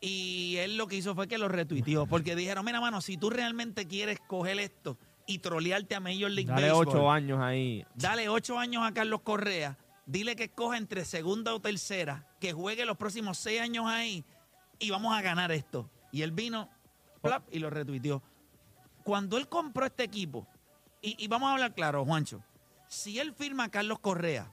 Y 0.02 0.58
él 0.58 0.76
lo 0.78 0.88
que 0.88 0.98
hizo 0.98 1.16
fue 1.16 1.28
que 1.28 1.38
lo 1.38 1.48
retuiteó. 1.48 2.06
Porque 2.06 2.36
dijeron, 2.36 2.66
mira, 2.66 2.82
mano, 2.82 3.00
si 3.02 3.18
tú 3.18 3.30
realmente 3.30 3.88
quieres 3.88 4.20
coger 4.28 4.60
esto 4.60 4.98
y 5.26 5.40
trolearte 5.40 5.96
a 5.96 6.00
Major 6.00 6.30
League 6.30 6.50
Dale 6.50 6.70
Baseball, 6.70 6.88
ocho 6.88 7.12
años 7.12 7.40
ahí. 7.42 7.86
dale 7.96 8.30
ocho 8.30 8.58
años 8.58 8.84
a 8.86 8.94
Carlos 8.94 9.22
Correa, 9.22 9.78
dile 10.06 10.36
que 10.36 10.46
escoja 10.46 10.78
entre 10.78 11.06
segunda 11.06 11.54
o 11.54 11.62
tercera, 11.62 12.28
que 12.40 12.54
juegue 12.54 12.86
los 12.86 12.98
próximos 12.98 13.38
seis 13.38 13.62
años 13.62 13.86
ahí 13.88 14.26
y 14.80 14.90
vamos 14.90 15.16
a 15.16 15.22
ganar 15.22 15.52
esto. 15.52 15.90
Y 16.12 16.22
él 16.22 16.32
vino 16.32 16.70
plap, 17.22 17.44
y 17.52 17.60
lo 17.60 17.70
retuiteó. 17.70 18.22
Cuando 19.04 19.38
él 19.38 19.48
compró 19.48 19.86
este 19.86 20.04
equipo, 20.04 20.48
y, 21.02 21.22
y 21.24 21.28
vamos 21.28 21.50
a 21.50 21.54
hablar 21.54 21.74
claro, 21.74 22.06
Juancho, 22.06 22.44
si 22.88 23.20
él 23.20 23.34
firma 23.34 23.66
a 23.66 23.70
Carlos 23.70 24.00
Correa, 24.00 24.52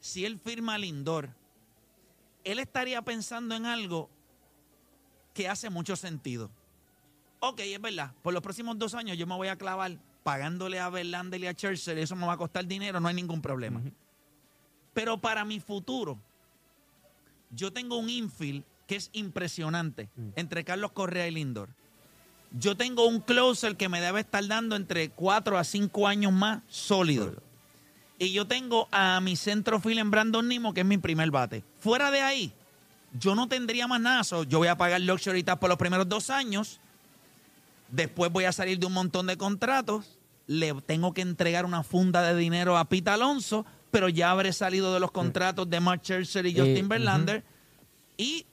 si 0.00 0.24
él 0.24 0.38
firma 0.38 0.74
a 0.74 0.78
Lindor, 0.78 1.30
él 2.44 2.58
estaría 2.58 3.02
pensando 3.02 3.54
en 3.54 3.66
algo 3.66 4.10
que 5.34 5.48
hace 5.48 5.70
mucho 5.70 5.94
sentido. 5.94 6.50
Ok, 7.40 7.60
es 7.60 7.80
verdad, 7.80 8.12
por 8.22 8.34
los 8.34 8.42
próximos 8.42 8.78
dos 8.78 8.94
años 8.94 9.16
yo 9.16 9.26
me 9.26 9.34
voy 9.34 9.48
a 9.48 9.56
clavar 9.56 9.96
pagándole 10.22 10.78
a 10.78 10.90
Verlander 10.90 11.40
y 11.40 11.46
a 11.46 11.54
Churchill, 11.54 11.98
eso 11.98 12.14
me 12.14 12.26
va 12.26 12.34
a 12.34 12.36
costar 12.36 12.66
dinero, 12.66 13.00
no 13.00 13.08
hay 13.08 13.14
ningún 13.14 13.40
problema. 13.40 13.80
Pero 14.92 15.18
para 15.18 15.44
mi 15.44 15.58
futuro, 15.60 16.18
yo 17.50 17.72
tengo 17.72 17.96
un 17.96 18.10
infield 18.10 18.64
que 18.86 18.96
es 18.96 19.08
impresionante 19.12 20.10
entre 20.36 20.64
Carlos 20.64 20.92
Correa 20.92 21.26
y 21.28 21.30
Lindor. 21.30 21.70
Yo 22.52 22.76
tengo 22.76 23.06
un 23.06 23.20
closer 23.20 23.76
que 23.76 23.88
me 23.88 24.00
debe 24.00 24.20
estar 24.20 24.44
dando 24.46 24.74
entre 24.76 25.10
4 25.10 25.56
a 25.56 25.64
5 25.64 26.08
años 26.08 26.32
más 26.32 26.62
sólido. 26.68 27.34
Y 28.18 28.32
yo 28.32 28.46
tengo 28.46 28.88
a 28.90 29.20
mi 29.20 29.36
centrofield 29.36 30.00
en 30.00 30.10
Brandon 30.10 30.46
Nimo, 30.46 30.74
que 30.74 30.80
es 30.80 30.86
mi 30.86 30.98
primer 30.98 31.30
bate. 31.30 31.64
Fuera 31.78 32.10
de 32.10 32.20
ahí, 32.20 32.52
yo 33.18 33.34
no 33.34 33.48
tendría 33.48 33.86
más 33.86 34.00
nada. 34.00 34.24
So, 34.24 34.42
yo 34.42 34.58
voy 34.58 34.68
a 34.68 34.76
pagar 34.76 35.00
luxury 35.00 35.42
tax 35.42 35.58
por 35.58 35.70
los 35.70 35.78
primeros 35.78 36.08
dos 36.08 36.28
años. 36.28 36.80
Después 37.90 38.30
voy 38.30 38.44
a 38.44 38.52
salir 38.52 38.78
de 38.78 38.86
un 38.86 38.92
montón 38.92 39.26
de 39.26 39.36
contratos. 39.36 40.18
Le 40.46 40.74
tengo 40.82 41.12
que 41.14 41.20
entregar 41.22 41.64
una 41.64 41.82
funda 41.82 42.22
de 42.22 42.36
dinero 42.36 42.76
a 42.76 42.84
Pete 42.86 43.10
Alonso, 43.10 43.64
pero 43.90 44.08
ya 44.08 44.30
habré 44.30 44.52
salido 44.52 44.92
de 44.94 45.00
los 45.00 45.10
contratos 45.10 45.68
de 45.70 45.80
Mark 45.80 46.00
Scherzer 46.02 46.46
y 46.46 46.50
Eh, 46.50 46.54
Justin 46.58 46.78
ujú. 46.84 46.88
Verlander. 46.88 47.44
Y 48.16 48.46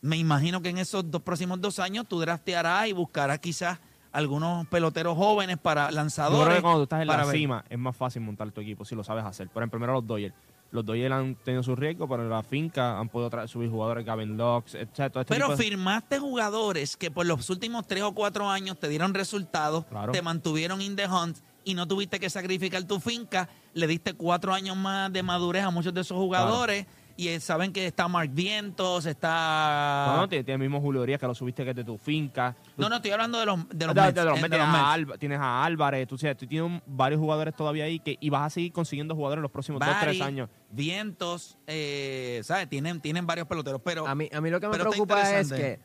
me 0.00 0.16
imagino 0.16 0.60
que 0.62 0.68
en 0.70 0.78
esos 0.78 1.10
dos 1.10 1.22
próximos 1.22 1.60
dos 1.60 1.78
años 1.78 2.06
tú 2.08 2.20
draftearás 2.20 2.88
y 2.88 2.92
buscarás 2.92 3.38
quizás 3.38 3.78
algunos 4.10 4.66
peloteros 4.66 5.16
jóvenes 5.16 5.56
para 5.58 5.88
Yo 5.88 5.96
lanzadores. 5.96 6.44
creo 6.44 6.56
que 6.56 6.62
cuando 6.62 6.78
tú 6.80 6.82
estás 6.84 7.00
en 7.02 7.06
la 7.08 7.24
ver. 7.24 7.36
cima 7.36 7.64
es 7.70 7.78
más 7.78 7.96
fácil 7.96 8.20
montar 8.22 8.50
tu 8.50 8.60
equipo 8.60 8.84
si 8.84 8.94
lo 8.94 9.02
sabes 9.04 9.24
hacer. 9.24 9.48
Por 9.48 9.62
ejemplo, 9.62 9.78
primero 9.78 9.94
los 9.94 10.06
Dodgers. 10.06 10.34
Los 10.72 10.84
Dodgers 10.86 11.12
han 11.12 11.34
tenido 11.36 11.62
su 11.62 11.76
riesgo, 11.76 12.08
pero 12.08 12.22
en 12.22 12.30
la 12.30 12.42
finca 12.42 12.98
han 12.98 13.08
podido 13.10 13.46
subir 13.46 13.70
jugadores, 13.70 14.04
Gavin 14.04 14.36
Lux, 14.36 14.74
etc. 14.74 14.98
Este 15.16 15.24
Pero 15.26 15.50
de- 15.50 15.56
firmaste 15.58 16.18
jugadores 16.18 16.96
que 16.96 17.10
por 17.10 17.26
los 17.26 17.48
últimos 17.50 17.86
tres 17.86 18.02
o 18.02 18.12
cuatro 18.12 18.48
años 18.48 18.78
te 18.78 18.88
dieron 18.88 19.12
resultados, 19.14 19.84
Claro. 19.84 20.12
te 20.12 20.22
mantuvieron 20.22 20.80
in 20.80 20.96
the 20.96 21.06
hunt 21.06 21.36
y 21.64 21.74
no 21.74 21.86
tuviste 21.86 22.18
que 22.18 22.28
sacrificar 22.30 22.82
tu 22.84 22.98
finca. 23.00 23.48
Le 23.74 23.86
diste 23.86 24.14
cuatro 24.14 24.52
años 24.54 24.76
más 24.76 25.12
de 25.12 25.22
madurez 25.22 25.62
a 25.62 25.70
muchos 25.70 25.92
de 25.94 26.00
esos 26.00 26.16
jugadores 26.16 26.86
y 27.16 27.28
eh, 27.28 27.40
saben 27.40 27.72
que 27.72 27.86
está 27.86 28.08
Mark 28.08 28.30
Vientos, 28.32 29.06
está... 29.06 30.04
No, 30.08 30.16
no, 30.22 30.28
tienes 30.28 30.48
el 30.48 30.58
mismo 30.58 30.80
Julio 30.80 31.02
Urias 31.02 31.18
que 31.20 31.26
lo 31.26 31.34
subiste 31.34 31.64
que 31.64 31.70
es 31.70 31.76
de 31.76 31.84
tu 31.84 31.98
finca. 31.98 32.56
No, 32.76 32.88
no, 32.88 32.96
estoy 32.96 33.10
hablando 33.10 33.38
de 33.38 33.46
los, 33.46 33.68
de 33.68 33.86
los 33.86 33.94
De- 33.94 34.00
Mets, 34.02 34.14
de 34.14 34.24
los 34.24 34.40
Mets, 34.40 34.50
de 34.50 34.58
los 34.58 34.66
tienes, 34.66 34.68
a 34.68 34.72
Mets. 34.72 34.84
Alba- 35.10 35.18
tienes 35.18 35.38
a 35.40 35.64
Álvarez, 35.64 36.08
tú, 36.08 36.18
sabes, 36.18 36.36
tú 36.36 36.46
tienes 36.46 36.66
un- 36.70 36.82
varios 36.86 37.20
jugadores 37.20 37.54
todavía 37.54 37.84
ahí 37.84 37.98
que, 38.00 38.16
y 38.20 38.30
vas 38.30 38.42
a 38.46 38.50
seguir 38.50 38.72
consiguiendo 38.72 39.14
jugadores 39.14 39.38
en 39.38 39.42
los 39.42 39.50
próximos 39.50 39.80
dos, 39.80 39.88
Barry, 39.88 40.18
tres 40.18 40.22
años. 40.22 40.48
Vientos, 40.70 41.58
eh, 41.66 42.40
¿sabes? 42.44 42.68
Tienen, 42.68 43.00
tienen 43.00 43.26
varios 43.26 43.46
peloteros, 43.46 43.80
pero... 43.84 44.06
A 44.06 44.14
mí, 44.14 44.28
a 44.32 44.40
mí 44.40 44.50
lo 44.50 44.60
que 44.60 44.68
me 44.68 44.78
preocupa 44.78 45.38
es 45.38 45.52
que, 45.52 45.80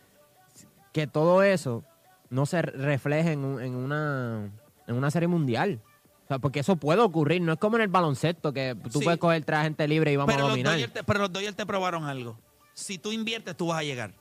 que 0.93 1.07
todo 1.07 1.43
eso 1.43 1.83
no 2.29 2.45
se 2.45 2.61
refleje 2.61 3.31
en, 3.33 3.45
un- 3.45 3.61
en 3.61 3.75
una, 3.75 4.49
en 4.87 4.95
una 4.95 5.11
serie 5.11 5.27
mundial. 5.27 5.81
O 6.27 6.29
sea, 6.29 6.39
porque 6.39 6.59
eso 6.59 6.75
puede 6.75 6.99
ocurrir. 7.01 7.41
No 7.41 7.53
es 7.53 7.59
como 7.59 7.77
en 7.77 7.83
el 7.83 7.87
baloncesto, 7.87 8.51
que 8.51 8.75
tú 8.91 8.99
Sí. 8.99 9.05
puedes 9.05 9.17
coger 9.19 9.43
tres 9.45 9.61
gente 9.61 9.87
libre 9.87 10.11
y 10.11 10.17
vamos 10.17 10.33
pero 10.33 10.45
a 10.45 10.47
los, 10.47 10.51
dominar. 10.51 10.73
Dodgers 10.73 10.93
te, 10.93 11.03
pero 11.03 11.19
los 11.19 11.31
Dodgers 11.31 11.55
te 11.55 11.65
probaron 11.65 12.03
algo. 12.03 12.37
Si 12.73 12.97
tú 12.97 13.11
inviertes, 13.13 13.55
tú 13.55 13.67
vas 13.67 13.79
a 13.79 13.83
llegar. 13.83 14.13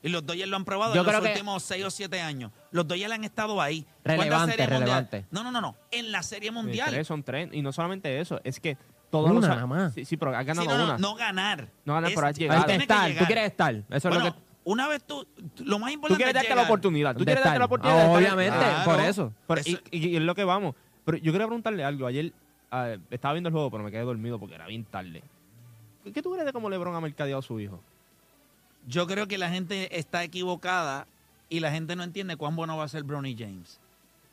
Y 0.00 0.08
los 0.10 0.24
Dodgers 0.24 0.48
lo 0.48 0.56
han 0.56 0.64
probado 0.64 0.94
Yo 0.94 1.00
en 1.00 1.06
los 1.06 1.12
creo 1.12 1.22
que- 1.24 1.30
últimos 1.32 1.62
seis 1.64 1.84
o 1.84 1.90
siete 1.90 2.20
años. 2.20 2.52
Los 2.70 2.86
Dodgers 2.86 3.12
han 3.12 3.24
estado 3.24 3.60
ahí. 3.60 3.84
Relevante, 4.04 4.64
relevante. 4.66 5.26
No, 5.32 5.42
no, 5.42 5.50
no, 5.50 5.60
no. 5.60 5.74
En 5.90 6.12
la 6.12 6.22
Serie 6.22 6.50
Sí, 6.50 6.54
Mundial. 6.54 6.90
tres 6.90 7.06
son 7.08 7.24
tres. 7.24 7.48
Y 7.52 7.60
no 7.62 7.72
solamente 7.72 8.20
eso, 8.20 8.40
es 8.44 8.60
que 8.60 8.76
todos 9.10 9.28
Una 9.30 9.40
los 9.40 9.48
nada 9.48 9.66
más. 9.66 9.94
Sí, 9.94 10.04
sí, 10.04 10.16
pero 10.16 10.30
has 10.36 10.42
Sí, 10.42 10.46
ganado 10.46 10.66
no, 10.68 10.78
no, 10.78 10.84
una. 10.84 10.98
no 10.98 11.14
ganar. 11.16 11.68
No 11.84 11.94
ganar, 11.94 12.10
Es- 12.10 12.14
pero 12.14 12.26
has 12.28 12.34
tú 12.34 12.40
llegado. 12.40 12.66
Estar, 12.68 13.12
tú 13.18 13.24
quieres 13.24 13.44
estar. 13.46 13.74
Eso 13.90 14.08
es 14.10 14.14
lo 14.14 14.22
que... 14.22 14.32
una 14.62 14.86
vez 14.86 15.02
tú, 15.02 15.26
tú- 15.56 15.64
lo 15.64 15.80
más 15.80 15.88
Tú 15.88 15.94
importante 15.94 16.22
quieres 16.24 16.30
es 16.42 16.48
darte 16.48 16.54
la 16.54 16.62
oportunidad. 16.68 17.12
Tú 17.14 17.18
de 17.20 17.24
quieres 17.24 17.42
darte 17.42 17.58
la 17.58 17.64
oportunidad. 17.64 18.00
Ah, 18.00 18.04
de 18.10 18.16
obviamente, 18.16 18.56
Claro. 18.58 18.84
por 18.90 19.00
eso. 19.00 19.32
Pero- 19.48 19.60
Eso- 19.62 19.70
y, 19.90 19.98
y- 19.98 20.08
y 20.10 20.16
es 20.16 20.22
lo 20.22 20.34
que 20.36 20.44
vamos. 20.44 20.76
Pero 21.08 21.18
yo 21.24 21.32
quería 21.32 21.46
preguntarle 21.46 21.82
algo. 21.84 22.06
Ayer 22.06 22.32
ah, 22.70 22.96
estaba 23.10 23.32
viendo 23.32 23.48
el 23.48 23.52
juego, 23.54 23.70
pero 23.70 23.82
me 23.82 23.90
quedé 23.90 24.02
dormido 24.02 24.38
porque 24.38 24.56
era 24.56 24.66
bien 24.66 24.84
tarde. 24.84 25.22
¿Qué, 26.04 26.12
qué 26.12 26.22
tú 26.22 26.30
crees 26.32 26.44
de 26.44 26.52
cómo 26.52 26.68
LeBron 26.68 26.94
ha 26.94 27.00
mercadeado 27.00 27.38
a 27.38 27.42
su 27.42 27.58
hijo? 27.58 27.80
Yo 28.86 29.06
creo 29.06 29.26
que 29.26 29.38
la 29.38 29.48
gente 29.48 29.98
está 29.98 30.22
equivocada 30.22 31.06
y 31.48 31.60
la 31.60 31.70
gente 31.70 31.96
no 31.96 32.02
entiende 32.02 32.36
cuán 32.36 32.56
bueno 32.56 32.76
va 32.76 32.84
a 32.84 32.88
ser 32.88 33.04
Bronny 33.04 33.34
James. 33.38 33.80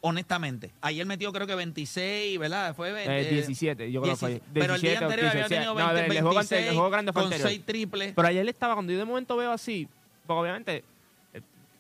honestamente. 0.02 0.72
Ayer 0.82 1.06
metió 1.06 1.32
creo 1.32 1.48
que 1.48 1.56
26, 1.56 2.38
¿verdad? 2.40 2.76
Fue 2.76 2.90
Eh, 2.92 3.22
eh, 3.28 3.32
17, 3.32 3.90
yo 3.92 4.02
creo 4.02 4.14
que 4.14 4.20
fue. 4.20 4.30
17. 4.32 4.52
Pero 4.60 4.76
el 4.76 4.82
día 4.82 4.90
17 5.00 5.06
anterior 5.06 5.30
había 5.32 5.44
15, 5.46 5.56
tenido 5.56 5.74
no, 5.74 5.94
20, 5.94 6.18
el 6.18 6.22
juego 6.22 6.40
ante- 6.40 6.56
el 6.56 6.62
26 6.62 6.74
juego 6.74 6.90
grande 6.92 7.14
fue 7.14 7.22
con 7.24 7.32
anterior. 7.32 7.50
6 7.50 7.66
triples. 7.66 8.14
Pero 8.14 8.28
ayer 8.28 8.48
estaba, 8.50 8.74
cuando 8.76 8.92
yo 8.92 9.00
de 9.00 9.06
momento 9.06 9.36
veo 9.38 9.52
así, 9.52 9.88
porque 10.28 10.40
obviamente 10.42 10.76
eh, 10.78 10.84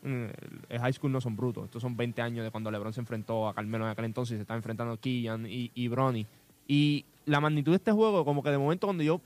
el 0.06 0.80
high 0.80 0.94
school 0.94 1.12
no 1.12 1.20
son 1.22 1.36
brutos. 1.36 1.66
Estos 1.66 1.82
son 1.82 1.98
20 1.98 2.22
años 2.22 2.44
de 2.46 2.52
cuando 2.52 2.70
LeBron 2.72 2.94
se 2.94 3.00
enfrentó 3.00 3.48
a 3.48 3.54
Carmelo 3.54 3.86
en 3.86 3.92
aquel 3.92 4.06
entonces 4.06 4.36
y 4.36 4.38
se 4.38 4.42
está 4.42 4.56
enfrentando 4.56 4.94
a 4.94 4.98
Killian 4.98 5.46
y, 5.48 5.72
y 5.74 5.88
Bronny. 5.88 6.26
Y 6.68 7.06
la 7.26 7.40
magnitud 7.40 7.72
de 7.72 7.78
este 7.78 7.92
juego, 7.92 8.24
como 8.24 8.44
que 8.44 8.50
de 8.52 8.58
momento 8.58 8.88
cuando 8.88 9.04
yo 9.04 9.20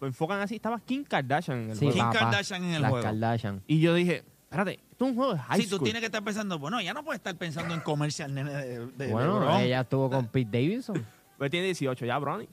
lo 0.00 0.06
enfocan 0.06 0.40
así, 0.40 0.56
estaba 0.56 0.78
Kim 0.80 1.04
Kardashian 1.04 1.58
en 1.58 1.70
el 1.70 1.76
Sí, 1.76 1.84
juego. 1.86 1.92
Kim 1.94 2.04
papá, 2.04 2.18
Kardashian 2.20 2.64
en 2.64 2.74
el 2.74 2.82
las 2.82 2.90
juego. 2.90 3.04
Kardashian. 3.04 3.62
Y 3.66 3.80
yo 3.80 3.94
dije, 3.94 4.22
espérate, 4.44 4.80
esto 4.90 5.04
es 5.04 5.10
un 5.10 5.16
juego 5.16 5.34
de 5.34 5.40
high 5.40 5.60
Sí, 5.60 5.68
tú 5.68 5.76
school. 5.76 5.84
tienes 5.84 6.00
que 6.00 6.06
estar 6.06 6.22
pensando, 6.24 6.58
bueno, 6.58 6.80
ya 6.80 6.92
no 6.94 7.02
puedes 7.04 7.18
estar 7.20 7.34
pensando 7.36 7.74
en 7.74 7.80
comerse 7.80 8.22
al 8.22 8.34
nene 8.34 8.52
de, 8.52 8.86
de 8.86 9.12
Bueno, 9.12 9.40
LeBron. 9.40 9.60
ella 9.60 9.80
estuvo 9.80 10.08
con 10.10 10.26
Pete 10.28 10.50
Davidson. 10.58 11.04
Pues 11.38 11.50
tiene 11.50 11.66
18 11.66 12.06
ya, 12.06 12.18
Bronny. 12.18 12.48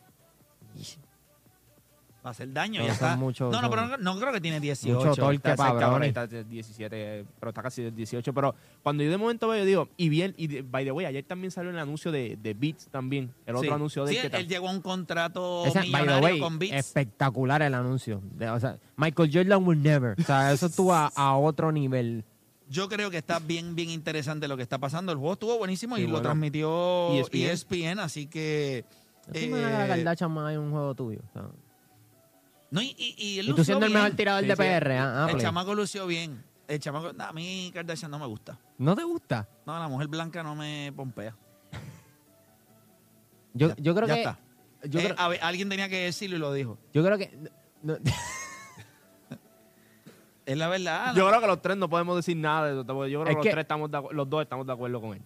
Va 2.25 2.29
a 2.29 2.31
hacer 2.31 2.51
daño, 2.51 2.81
ya 2.85 2.91
está. 2.91 3.15
no, 3.15 3.31
no, 3.61 3.69
pero 3.69 3.87
no, 3.87 3.97
no 3.97 4.19
creo 4.19 4.33
que 4.33 4.41
tiene 4.41 4.59
18. 4.59 4.97
Mucho 4.99 5.15
torque 5.15 5.51
Está 5.51 5.71
Bronny. 5.71 6.07
está 6.07 6.27
de 6.27 6.43
17, 6.43 7.25
pero 7.39 7.49
está 7.51 7.61
casi 7.63 7.81
de 7.83 7.91
18. 7.91 8.33
Pero 8.33 8.53
cuando 8.83 9.03
yo 9.03 9.09
de 9.09 9.17
momento 9.17 9.47
veo, 9.47 9.59
yo 9.59 9.65
digo, 9.65 9.89
y 9.95 10.09
bien, 10.09 10.33
y 10.35 10.59
by 10.61 10.83
the 10.83 10.91
way, 10.91 11.05
ayer 11.05 11.23
también 11.23 11.49
salió 11.51 11.71
el 11.71 11.79
anuncio 11.79 12.11
de, 12.11 12.37
de 12.41 12.53
Beats 12.53 12.87
también, 12.89 13.33
el 13.45 13.55
otro 13.55 13.69
Sí. 13.69 13.73
anuncio 13.73 14.03
de 14.03 14.11
Sí, 14.11 14.15
él 14.17 14.21
que 14.23 14.27
él, 14.27 14.31
tal- 14.33 14.47
llegó 14.49 14.67
a 14.67 14.71
un 14.71 14.81
contrato 14.81 15.65
Ese, 15.65 15.79
by 15.79 15.83
the 15.91 15.97
millonario 15.97 16.23
way, 16.25 16.39
con 16.41 16.59
Beats. 16.59 16.73
espectacular 16.75 17.61
el 17.61 17.73
anuncio. 17.73 18.21
De- 18.35 18.49
o 18.49 18.59
sea, 18.59 18.77
Michael 18.97 19.29
Jordan 19.33 19.65
will 19.65 19.81
never. 19.81 20.15
O 20.19 20.23
sea, 20.23 20.51
eso 20.51 20.65
estuvo 20.65 20.93
a, 20.93 21.07
a 21.15 21.37
otro 21.37 21.71
nivel. 21.71 22.25
Yo 22.67 22.89
creo 22.89 23.09
que 23.09 23.17
está 23.17 23.39
bien, 23.39 23.75
bien 23.75 23.89
interesante 23.89 24.47
lo 24.49 24.57
que 24.57 24.63
está 24.63 24.77
pasando. 24.77 25.13
El 25.13 25.17
juego 25.17 25.33
estuvo 25.33 25.57
buenísimo 25.57 25.97
y 25.97 26.05
lo 26.05 26.21
transmitió 26.21 27.13
ESPN. 27.13 27.37
ESPN, 27.49 27.99
así 27.99 28.27
que... 28.27 28.83
¿Tú 29.31 29.39
me 29.51 29.61
la 29.61 29.85
eh, 29.85 29.87
Kardashian 29.89 30.31
más 30.31 30.51
en 30.53 30.59
un 30.59 30.71
juego 30.71 30.93
tuyo? 30.95 31.19
O 31.29 31.33
sea, 31.33 31.43
no, 32.71 32.81
y, 32.81 32.95
y, 32.97 33.15
y 33.17 33.39
él 33.39 33.49
y 33.49 33.53
tú 33.53 33.63
siendo 33.63 33.85
el 33.85 33.91
mejor 33.93 34.11
tirador 34.11 34.41
Sí, 34.43 34.47
de 34.49 34.55
sí. 34.55 34.61
PR, 34.61 34.91
ah, 34.93 35.23
ah, 35.23 35.25
El 35.27 35.31
play. 35.35 35.45
chamaco 35.45 35.73
lució 35.75 36.05
bien. 36.07 36.43
El 36.67 36.79
chamaco... 36.79 37.11
A 37.17 37.33
mí 37.33 37.71
Kardashian 37.73 38.11
no 38.11 38.19
me 38.19 38.27
gusta. 38.27 38.59
¿No 38.77 38.95
te 38.95 39.03
gusta? 39.03 39.47
No, 39.65 39.77
la 39.79 39.87
mujer 39.87 40.07
blanca 40.07 40.43
no 40.43 40.55
me 40.55 40.93
pompea. 40.95 41.35
Yo, 43.53 43.69
Ya- 43.69 43.75
yo 43.79 43.95
creo 43.95 44.07
ya 44.07 44.13
que... 44.13 44.19
está. 44.21 44.39
Yo, 44.87 44.99
Eh, 44.99 45.03
creo, 45.05 45.15
a 45.17 45.27
ver, 45.29 45.39
alguien 45.41 45.67
tenía 45.67 45.89
que 45.89 45.97
decirlo 46.05 46.35
y 46.35 46.39
lo 46.39 46.53
dijo. 46.53 46.77
yo 46.93 47.03
creo 47.03 47.17
que... 47.17 47.35
no- 47.81 47.97
Es 50.45 50.57
la 50.57 50.67
verdad. 50.67 51.13
Yo 51.15 51.27
creo 51.27 51.41
que 51.41 51.47
los 51.47 51.61
tres 51.61 51.77
no 51.77 51.87
podemos 51.89 52.15
decir 52.15 52.35
nada 52.35 52.65
de 52.67 52.71
eso. 52.81 52.81
Yo 53.07 53.21
creo 53.21 53.23
Es 53.23 53.29
que 53.29 53.33
los 53.35 53.43
tres 53.51 53.57
estamos 53.63 53.91
de 53.91 54.01
los 54.11 54.27
dos 54.29 54.41
estamos 54.41 54.65
de 54.65 54.73
acuerdo 54.73 54.99
con 54.99 55.13
él. 55.15 55.21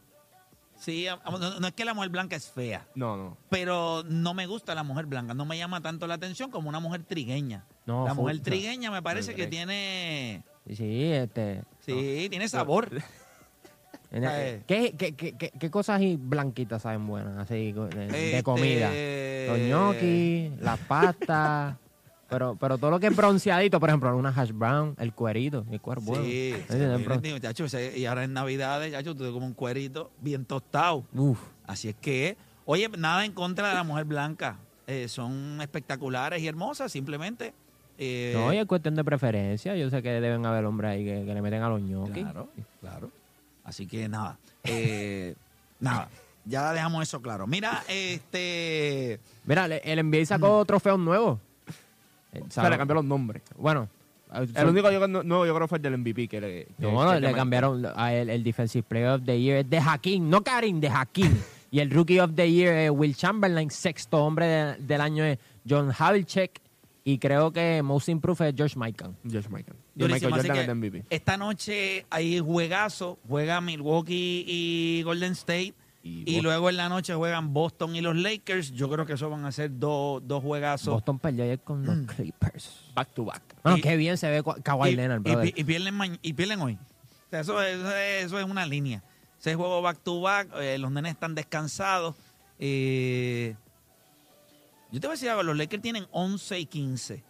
Sí, 0.84 1.08
a- 1.08 1.14
a- 1.24 1.32
no, 1.32 1.60
no 1.62 1.68
es 1.68 1.74
que 1.74 1.86
la 1.86 1.94
mujer 1.94 2.10
blanca 2.10 2.36
es 2.36 2.50
fea, 2.52 2.86
No, 2.94 3.16
no. 3.16 3.38
pero 3.50 4.04
no 4.06 4.34
me 4.34 4.48
gusta 4.48 4.76
la 4.76 4.84
mujer 4.84 5.06
blanca. 5.06 5.34
No 5.34 5.46
me 5.46 5.58
llama 5.58 5.80
tanto 5.80 6.08
la 6.08 6.16
atención 6.16 6.52
como 6.52 6.68
una 6.68 6.82
mujer 6.82 7.04
trigueña. 7.04 7.64
No, 7.86 8.06
la 8.06 8.14
mujer 8.14 8.42
trigueña 8.42 8.92
me 8.92 9.02
parece 9.02 9.34
que 9.34 9.48
tiene... 9.48 10.44
sí, 10.68 11.04
este... 11.12 11.64
Sí, 11.86 12.28
tiene 12.30 12.50
sabor. 12.50 12.90
en- 14.12 14.24
Eh. 14.26 14.64
¿Qué, 14.68 14.94
qué, 14.98 15.16
qué, 15.16 15.38
qué- 15.38 15.52
qué 15.58 15.72
cosas 15.72 16.02
blanquitas 16.20 16.82
saben 16.82 17.08
buenas? 17.08 17.38
Así, 17.38 17.72
de, 17.72 17.88
de 17.88 18.30
Este, 18.32 18.44
comida. 18.44 18.90
Los 19.48 19.60
gnocchi, 19.60 20.52
las 20.60 20.80
pastas... 20.80 21.76
Pero, 22.34 22.56
pero 22.60 22.78
todo 22.78 22.92
lo 22.92 23.00
que 23.00 23.08
es 23.08 23.16
bronceadito, 23.16 23.80
por 23.80 23.90
ejemplo, 23.90 24.16
una 24.18 24.30
hash 24.30 24.52
brown, 24.52 24.96
el 25.00 25.14
cuerito, 25.14 25.66
el 25.72 25.80
cuero 25.80 26.02
bueno. 26.02 26.24
Sí, 26.26 26.52
¿Entiendes? 26.52 26.68
sí, 26.98 27.04
El 27.04 27.06
bron- 27.10 27.22
digo, 27.22 27.40
chacho, 27.40 27.66
ese- 27.66 27.98
y 27.98 28.06
ahora 28.06 28.24
en 28.24 28.34
Navidades, 28.34 28.92
chacho, 28.92 29.16
tú 29.16 29.32
como 29.32 29.46
un 29.46 29.54
cuerito 29.54 30.12
bien 30.22 30.46
tostado. 30.46 31.06
Uf. 31.14 31.40
Así 31.66 31.90
es 31.90 31.96
que, 31.96 32.36
oye, 32.66 32.90
nada 32.98 33.24
en 33.26 33.32
contra 33.34 33.70
de 33.70 33.76
la 33.76 33.84
mujer 33.84 34.06
blanca. 34.06 34.58
Eh, 34.88 35.08
son 35.08 35.60
espectaculares 35.62 36.42
y 36.42 36.48
hermosas, 36.48 36.92
simplemente. 36.92 37.54
eh, 37.98 38.34
No, 38.36 38.52
y 38.52 38.58
es 38.58 38.66
cuestión 38.66 38.96
de 38.96 39.04
preferencia. 39.04 39.76
Yo 39.78 39.90
sé 39.90 40.02
que 40.02 40.10
deben 40.10 40.46
haber 40.46 40.66
hombres 40.66 40.92
ahí 40.92 41.06
que, 41.06 41.24
que 41.26 41.34
le 41.34 41.42
meten 41.42 41.62
a 41.62 41.70
los 41.70 41.80
ñoquis. 41.82 42.24
Claro, 42.24 42.50
claro. 42.82 43.10
Así 43.64 43.88
que 43.88 44.10
nada, 44.10 44.38
eh, 44.66 45.36
nada, 45.80 46.10
ya 46.44 46.74
dejamos 46.74 47.04
eso 47.04 47.22
claro. 47.22 47.48
Mira, 47.48 47.82
este, 47.88 49.20
Mira, 49.46 49.66
el 49.68 50.00
NBA 50.10 50.26
sacó 50.26 50.66
trofeos 50.66 51.00
nuevos. 51.00 51.40
Eh, 52.34 52.42
O 52.48 52.52
sea, 52.52 52.70
le 52.70 52.78
cambió 52.78 52.96
los 52.96 53.06
nombres. 53.06 53.42
Bueno, 53.58 53.88
El 54.56 54.68
único 54.68 54.92
yo, 54.92 55.08
no, 55.08 55.22
nuevo 55.24 55.46
yo 55.46 55.54
creo 55.56 55.68
fue 55.68 55.78
el 55.78 55.82
del 55.84 55.98
MVP 55.98 56.28
que 56.28 56.42
le, 56.42 56.50
que- 56.66 56.74
No, 56.80 57.12
que- 57.12 57.20
le 57.20 57.28
que- 57.30 57.34
cambiaron 57.36 57.86
a 57.96 58.14
el, 58.14 58.30
el 58.30 58.44
Defensive 58.44 58.84
Player 58.88 59.10
of 59.10 59.22
the 59.26 59.40
Year 59.40 59.58
es 59.60 59.70
de 59.70 59.78
Hakim, 59.80 60.28
no 60.30 60.44
Karim, 60.44 60.80
de 60.80 60.90
Hakim. 60.90 61.32
y 61.72 61.80
el 61.80 61.92
Rookie 61.92 62.20
of 62.20 62.32
the 62.36 62.52
Year 62.52 62.74
es 62.76 62.90
Will 62.92 63.16
Chamberlain, 63.16 63.70
sexto 63.70 64.24
hombre 64.24 64.46
de- 64.48 64.76
del 64.78 65.02
año 65.02 65.24
es 65.24 65.38
John 65.70 65.92
Havlicek. 65.98 66.60
Y 67.06 67.18
creo 67.18 67.52
que 67.52 67.82
Most 67.84 68.08
Improved 68.08 68.48
es 68.48 68.56
George 68.56 68.80
Michael. 68.80 69.12
George 69.30 69.50
MVP. 70.74 71.04
esta 71.10 71.36
noche 71.36 72.06
hay 72.10 72.40
juegazo, 72.40 73.20
juega 73.28 73.60
Milwaukee 73.60 74.46
y 74.48 75.04
Golden 75.04 75.34
State. 75.34 75.74
Y 76.06 76.42
luego 76.42 76.70
en 76.70 76.76
la 76.76 76.90
noche 76.90 77.14
juegan 77.16 77.54
Boston 77.54 77.96
y 77.96 78.02
los 78.02 78.16
Lakers. 78.18 78.72
Yo 78.74 78.90
creo 78.90 79.06
que 79.06 79.14
eso 79.14 79.30
van 79.30 79.46
a 79.46 79.52
ser 79.54 79.72
dos, 79.80 80.22
dos 80.28 80.44
juegazos. 80.44 80.94
Boston 80.96 81.18
perdió 81.18 81.46
ayer 81.46 81.62
con 81.62 81.86
los 81.86 81.96
Clippers. 82.14 82.92
Back 82.94 83.14
to 83.14 83.24
back. 83.24 83.42
Bueno, 83.64 83.78
Y- 83.78 83.82
qué 83.82 83.96
bien 83.96 84.18
se 84.18 84.30
ve 84.30 84.44
Ka- 84.44 84.58
Kawhi 84.62 84.90
y, 84.90 84.96
Leonard, 84.98 85.22
y 85.26 85.32
brother. 85.32 85.54
y 85.56 85.64
pierden, 85.64 86.20
y 86.22 86.34
pierden 86.34 86.60
hoy. 86.62 86.74
O 86.74 87.30
sea, 87.30 87.40
eso, 87.40 87.62
es- 87.62 87.78
eso 87.80 87.96
es- 87.96 88.26
eso 88.26 88.40
es 88.40 88.46
una 88.46 88.66
línea. 88.66 89.02
Ese 89.40 89.56
juego 89.56 89.82
back 89.82 90.00
to 90.04 90.20
back, 90.20 90.50
eh, 90.60 90.78
los 90.78 90.92
nenes 90.92 91.14
están 91.14 91.36
descansados. 91.36 92.16
Eh, 92.60 93.56
yo 94.92 95.00
te 95.00 95.08
voy 95.08 95.14
a 95.14 95.16
decir 95.16 95.30
algo, 95.30 95.44
los 95.44 95.58
Lakers 95.58 95.82
tienen 95.82 96.06
11 96.12 96.60
y 96.60 96.66
15. 96.66 97.24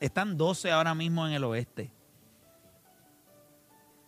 Están 0.00 0.36
12 0.38 0.70
ahora 0.72 0.94
mismo 0.94 1.26
en 1.26 1.34
el 1.34 1.44
oeste. 1.44 1.90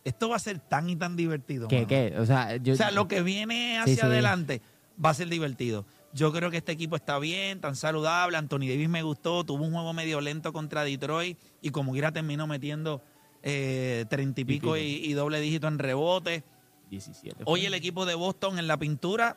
Esto 0.07 0.29
va 0.29 0.37
a 0.37 0.39
ser 0.39 0.59
tan 0.59 0.89
y 0.89 0.95
tan 0.95 1.17
divertido. 1.17 1.67
¿Qué, 1.67 1.75
mano. 1.75 1.87
qué? 1.89 2.15
O 2.17 2.25
sea, 2.25 2.55
yo, 2.55 2.73
O 2.73 2.77
sea, 2.77 2.91
lo 2.91 3.09
que 3.09 3.21
viene 3.21 3.77
hacia 3.77 3.95
sí. 3.95 4.01
adelante 4.01 4.61
va 5.03 5.09
a 5.09 5.13
ser 5.13 5.27
divertido. 5.27 5.85
Yo 6.13 6.31
creo 6.31 6.49
que 6.49 6.55
este 6.55 6.71
equipo 6.71 6.95
está 6.95 7.19
bien, 7.19 7.59
tan 7.59 7.75
saludable. 7.75 8.37
Anthony 8.37 8.69
Davis 8.69 8.87
me 8.87 9.03
gustó, 9.03 9.43
tuvo 9.43 9.65
un 9.65 9.73
juego 9.73 9.91
medio 9.91 10.21
lento 10.21 10.53
contra 10.53 10.85
Detroit 10.85 11.37
y 11.61 11.71
como 11.71 11.91
quiera 11.91 12.13
terminó 12.13 12.47
metiendo 12.47 13.01
eh, 13.43 14.05
treinta 14.09 14.39
y 14.39 14.45
pico 14.45 14.77
y, 14.77 14.83
y 14.83 15.11
doble 15.11 15.41
dígito 15.41 15.67
en 15.67 15.77
rebote. 15.77 16.45
17. 16.89 17.43
Hoy 17.45 17.65
el 17.65 17.73
equipo 17.73 18.05
de 18.05 18.15
Boston 18.15 18.59
en 18.59 18.67
la 18.67 18.77
pintura, 18.77 19.35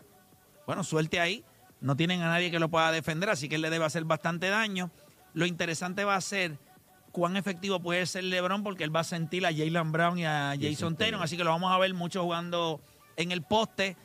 bueno, 0.68 0.85
suerte 0.85 1.18
ahí. 1.18 1.44
No 1.80 1.96
tienen 1.96 2.22
a 2.22 2.26
nadie 2.28 2.52
que 2.52 2.61
lo 2.61 2.68
pueda 2.68 2.92
defender, 2.92 3.28
así 3.28 3.48
que 3.48 3.56
él 3.56 3.62
le 3.62 3.70
debe 3.70 3.87
hacer 3.87 4.04
bastante 4.04 4.50
daño. 4.50 4.92
Lo 5.35 5.46
interesante 5.46 6.04
va 6.04 6.14
a 6.14 6.20
ser 6.20 6.59
cuán 7.12 7.36
efectivo 7.36 7.80
puede 7.80 8.06
ser 8.06 8.24
LeBron, 8.24 8.62
porque 8.62 8.84
él 8.84 8.94
va 8.94 9.00
a 9.00 9.04
sentir 9.04 9.44
a 9.46 9.52
Jalen 9.52 9.92
Brown 9.92 10.18
y 10.18 10.24
a 10.26 10.54
Jason 10.60 10.96
Tatum, 10.96 11.22
así 11.22 11.36
que 11.36 11.44
lo 11.44 11.50
vamos 11.50 11.72
a 11.72 11.78
ver 11.78 11.92
mucho 11.94 12.22
jugando 12.22 12.80
en 13.16 13.32
el 13.32 13.42
poste. 13.42 13.96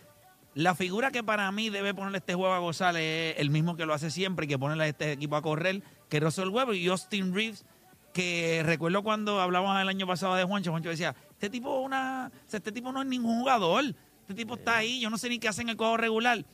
La 0.53 0.73
figura 0.73 1.11
que 1.11 1.21
para 1.23 1.51
mí 1.51 1.69
debe 1.69 1.93
ponerle 1.93 2.19
este 2.19 2.33
juego 2.33 2.53
a 2.53 2.59
gozar 2.59 2.95
es 2.97 3.35
el 3.37 3.49
mismo 3.49 3.75
que 3.75 3.85
lo 3.85 3.93
hace 3.93 4.09
siempre 4.09 4.45
y 4.45 4.49
que 4.49 4.57
pone 4.57 4.81
a 4.81 4.87
este 4.87 5.11
equipo 5.11 5.35
a 5.35 5.41
correr, 5.41 5.83
que 6.09 6.17
es 6.17 6.23
Russell 6.23 6.47
Westbrook 6.49 6.77
y 6.77 6.87
Austin 6.87 7.33
Reeves, 7.35 7.65
que 8.13 8.61
recuerdo 8.65 9.03
cuando 9.03 9.41
hablábamos 9.41 9.79
el 9.81 9.89
año 9.89 10.07
pasado 10.07 10.35
de 10.35 10.45
Juancho, 10.45 10.71
Juancho 10.71 10.89
decía, 10.89 11.13
este 11.31 11.49
tipo 11.49 11.81
una, 11.81 12.31
o 12.33 12.49
sea, 12.49 12.57
este 12.59 12.71
tipo 12.71 12.91
no 12.93 13.01
es 13.01 13.07
ningún 13.07 13.39
jugador, 13.39 13.83
este 14.21 14.33
tipo 14.33 14.55
está 14.55 14.77
ahí, 14.77 15.01
yo 15.01 15.09
no 15.09 15.17
sé 15.17 15.27
ni 15.27 15.37
qué 15.39 15.49
hace 15.49 15.61
en 15.61 15.69
el 15.69 15.75
juego 15.75 15.97
regular. 15.97 16.45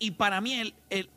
Y 0.00 0.10
para 0.10 0.40
mí, 0.40 0.54
el, 0.54 0.74
el- 0.90 1.08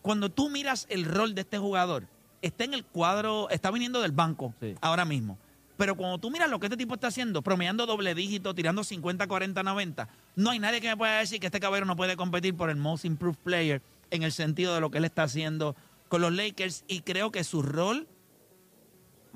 cuando 0.00 0.30
tú 0.30 0.48
miras 0.50 0.86
el 0.88 1.04
rol 1.04 1.34
de 1.34 1.40
este 1.40 1.58
jugador, 1.58 2.06
está 2.46 2.64
en 2.64 2.74
el 2.74 2.84
cuadro, 2.84 3.48
está 3.50 3.70
viniendo 3.70 4.00
del 4.02 4.12
banco 4.12 4.54
Sí. 4.60 4.74
ahora 4.80 5.04
mismo. 5.04 5.38
Pero 5.76 5.96
cuando 5.96 6.18
tú 6.18 6.30
miras 6.30 6.48
lo 6.48 6.60
que 6.60 6.66
este 6.66 6.76
tipo 6.76 6.94
está 6.94 7.08
haciendo, 7.08 7.42
promediando 7.42 7.84
doble 7.86 8.14
dígito, 8.14 8.54
tirando 8.54 8.84
50, 8.84 9.26
40, 9.26 9.62
90, 9.62 10.08
no 10.36 10.50
hay 10.50 10.58
nadie 10.60 10.80
que 10.80 10.88
me 10.88 10.96
pueda 10.96 11.18
decir 11.18 11.40
que 11.40 11.46
este 11.46 11.58
caballero 11.58 11.86
no 11.86 11.96
puede 11.96 12.16
competir 12.16 12.54
por 12.56 12.70
el 12.70 12.76
Most 12.76 13.04
Improved 13.04 13.38
Player 13.42 13.82
en 14.10 14.22
el 14.22 14.30
sentido 14.30 14.72
de 14.74 14.80
lo 14.80 14.90
que 14.92 14.98
él 14.98 15.04
está 15.04 15.24
haciendo 15.24 15.74
con 16.08 16.20
los 16.20 16.32
Lakers. 16.32 16.84
Y 16.86 17.00
creo 17.00 17.32
que 17.32 17.42
su 17.42 17.60
rol 17.62 18.06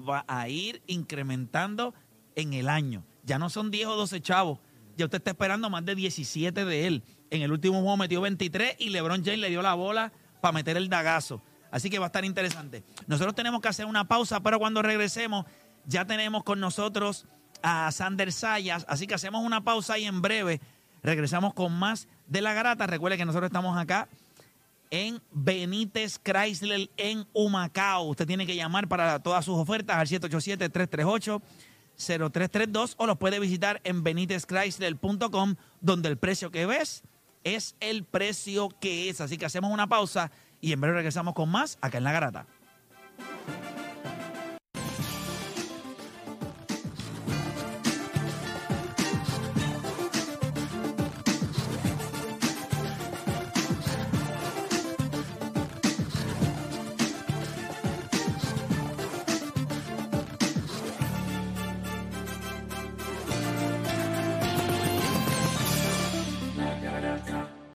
va 0.08 0.24
a 0.28 0.48
ir 0.48 0.80
incrementando 0.86 1.92
en 2.36 2.52
el 2.54 2.68
año. 2.68 3.02
Ya 3.24 3.38
no 3.40 3.50
son 3.50 3.70
10 3.72 3.88
o 3.88 3.96
12 3.96 4.20
chavos. 4.20 4.60
Ya 4.96 5.06
usted 5.06 5.18
está 5.18 5.32
esperando 5.32 5.68
más 5.70 5.84
de 5.84 5.94
17 5.96 6.64
de 6.64 6.86
él. 6.86 7.02
En 7.30 7.42
el 7.42 7.50
último 7.52 7.80
juego 7.80 7.96
metió 7.96 8.20
23 8.20 8.76
y 8.78 8.90
LeBron 8.90 9.24
James 9.24 9.40
le 9.40 9.50
dio 9.50 9.60
la 9.62 9.74
bola 9.74 10.12
para 10.40 10.52
meter 10.52 10.76
el 10.76 10.88
dagazo. 10.88 11.42
Así 11.70 11.90
que 11.90 11.98
va 11.98 12.06
a 12.06 12.08
estar 12.08 12.24
interesante. 12.24 12.82
Nosotros 13.06 13.34
tenemos 13.34 13.60
que 13.60 13.68
hacer 13.68 13.86
una 13.86 14.06
pausa, 14.06 14.40
pero 14.40 14.58
cuando 14.58 14.82
regresemos 14.82 15.46
ya 15.86 16.04
tenemos 16.04 16.44
con 16.44 16.60
nosotros 16.60 17.26
a 17.62 17.90
Sander 17.92 18.32
Sayas. 18.32 18.84
Así 18.88 19.06
que 19.06 19.14
hacemos 19.14 19.44
una 19.44 19.62
pausa 19.62 19.98
y 19.98 20.04
en 20.04 20.22
breve 20.22 20.60
regresamos 21.02 21.54
con 21.54 21.72
más 21.72 22.08
de 22.26 22.42
la 22.42 22.52
garata. 22.52 22.86
Recuerde 22.86 23.16
que 23.16 23.24
nosotros 23.24 23.48
estamos 23.48 23.76
acá 23.76 24.08
en 24.90 25.20
Benítez 25.32 26.20
Chrysler 26.22 26.88
en 26.96 27.26
Humacao. 27.32 28.04
Usted 28.04 28.26
tiene 28.26 28.46
que 28.46 28.54
llamar 28.56 28.88
para 28.88 29.20
todas 29.20 29.44
sus 29.44 29.56
ofertas 29.56 29.96
al 29.96 30.08
787-338-0332 30.08 32.94
o 32.96 33.06
los 33.06 33.18
puede 33.18 33.38
visitar 33.40 33.80
en 33.84 34.02
benítezchrysler.com 34.02 35.56
donde 35.80 36.08
el 36.08 36.16
precio 36.16 36.50
que 36.50 36.66
ves 36.66 37.02
es 37.44 37.76
el 37.80 38.02
precio 38.04 38.68
que 38.80 39.08
es. 39.08 39.20
Así 39.20 39.38
que 39.38 39.46
hacemos 39.46 39.72
una 39.72 39.86
pausa 39.86 40.32
y 40.60 40.72
en 40.72 40.80
breve 40.80 40.96
regresamos 40.96 41.34
con 41.34 41.50
más 41.50 41.78
acá 41.80 41.98
en 41.98 42.04
La 42.04 42.12
Garata. 42.12 42.46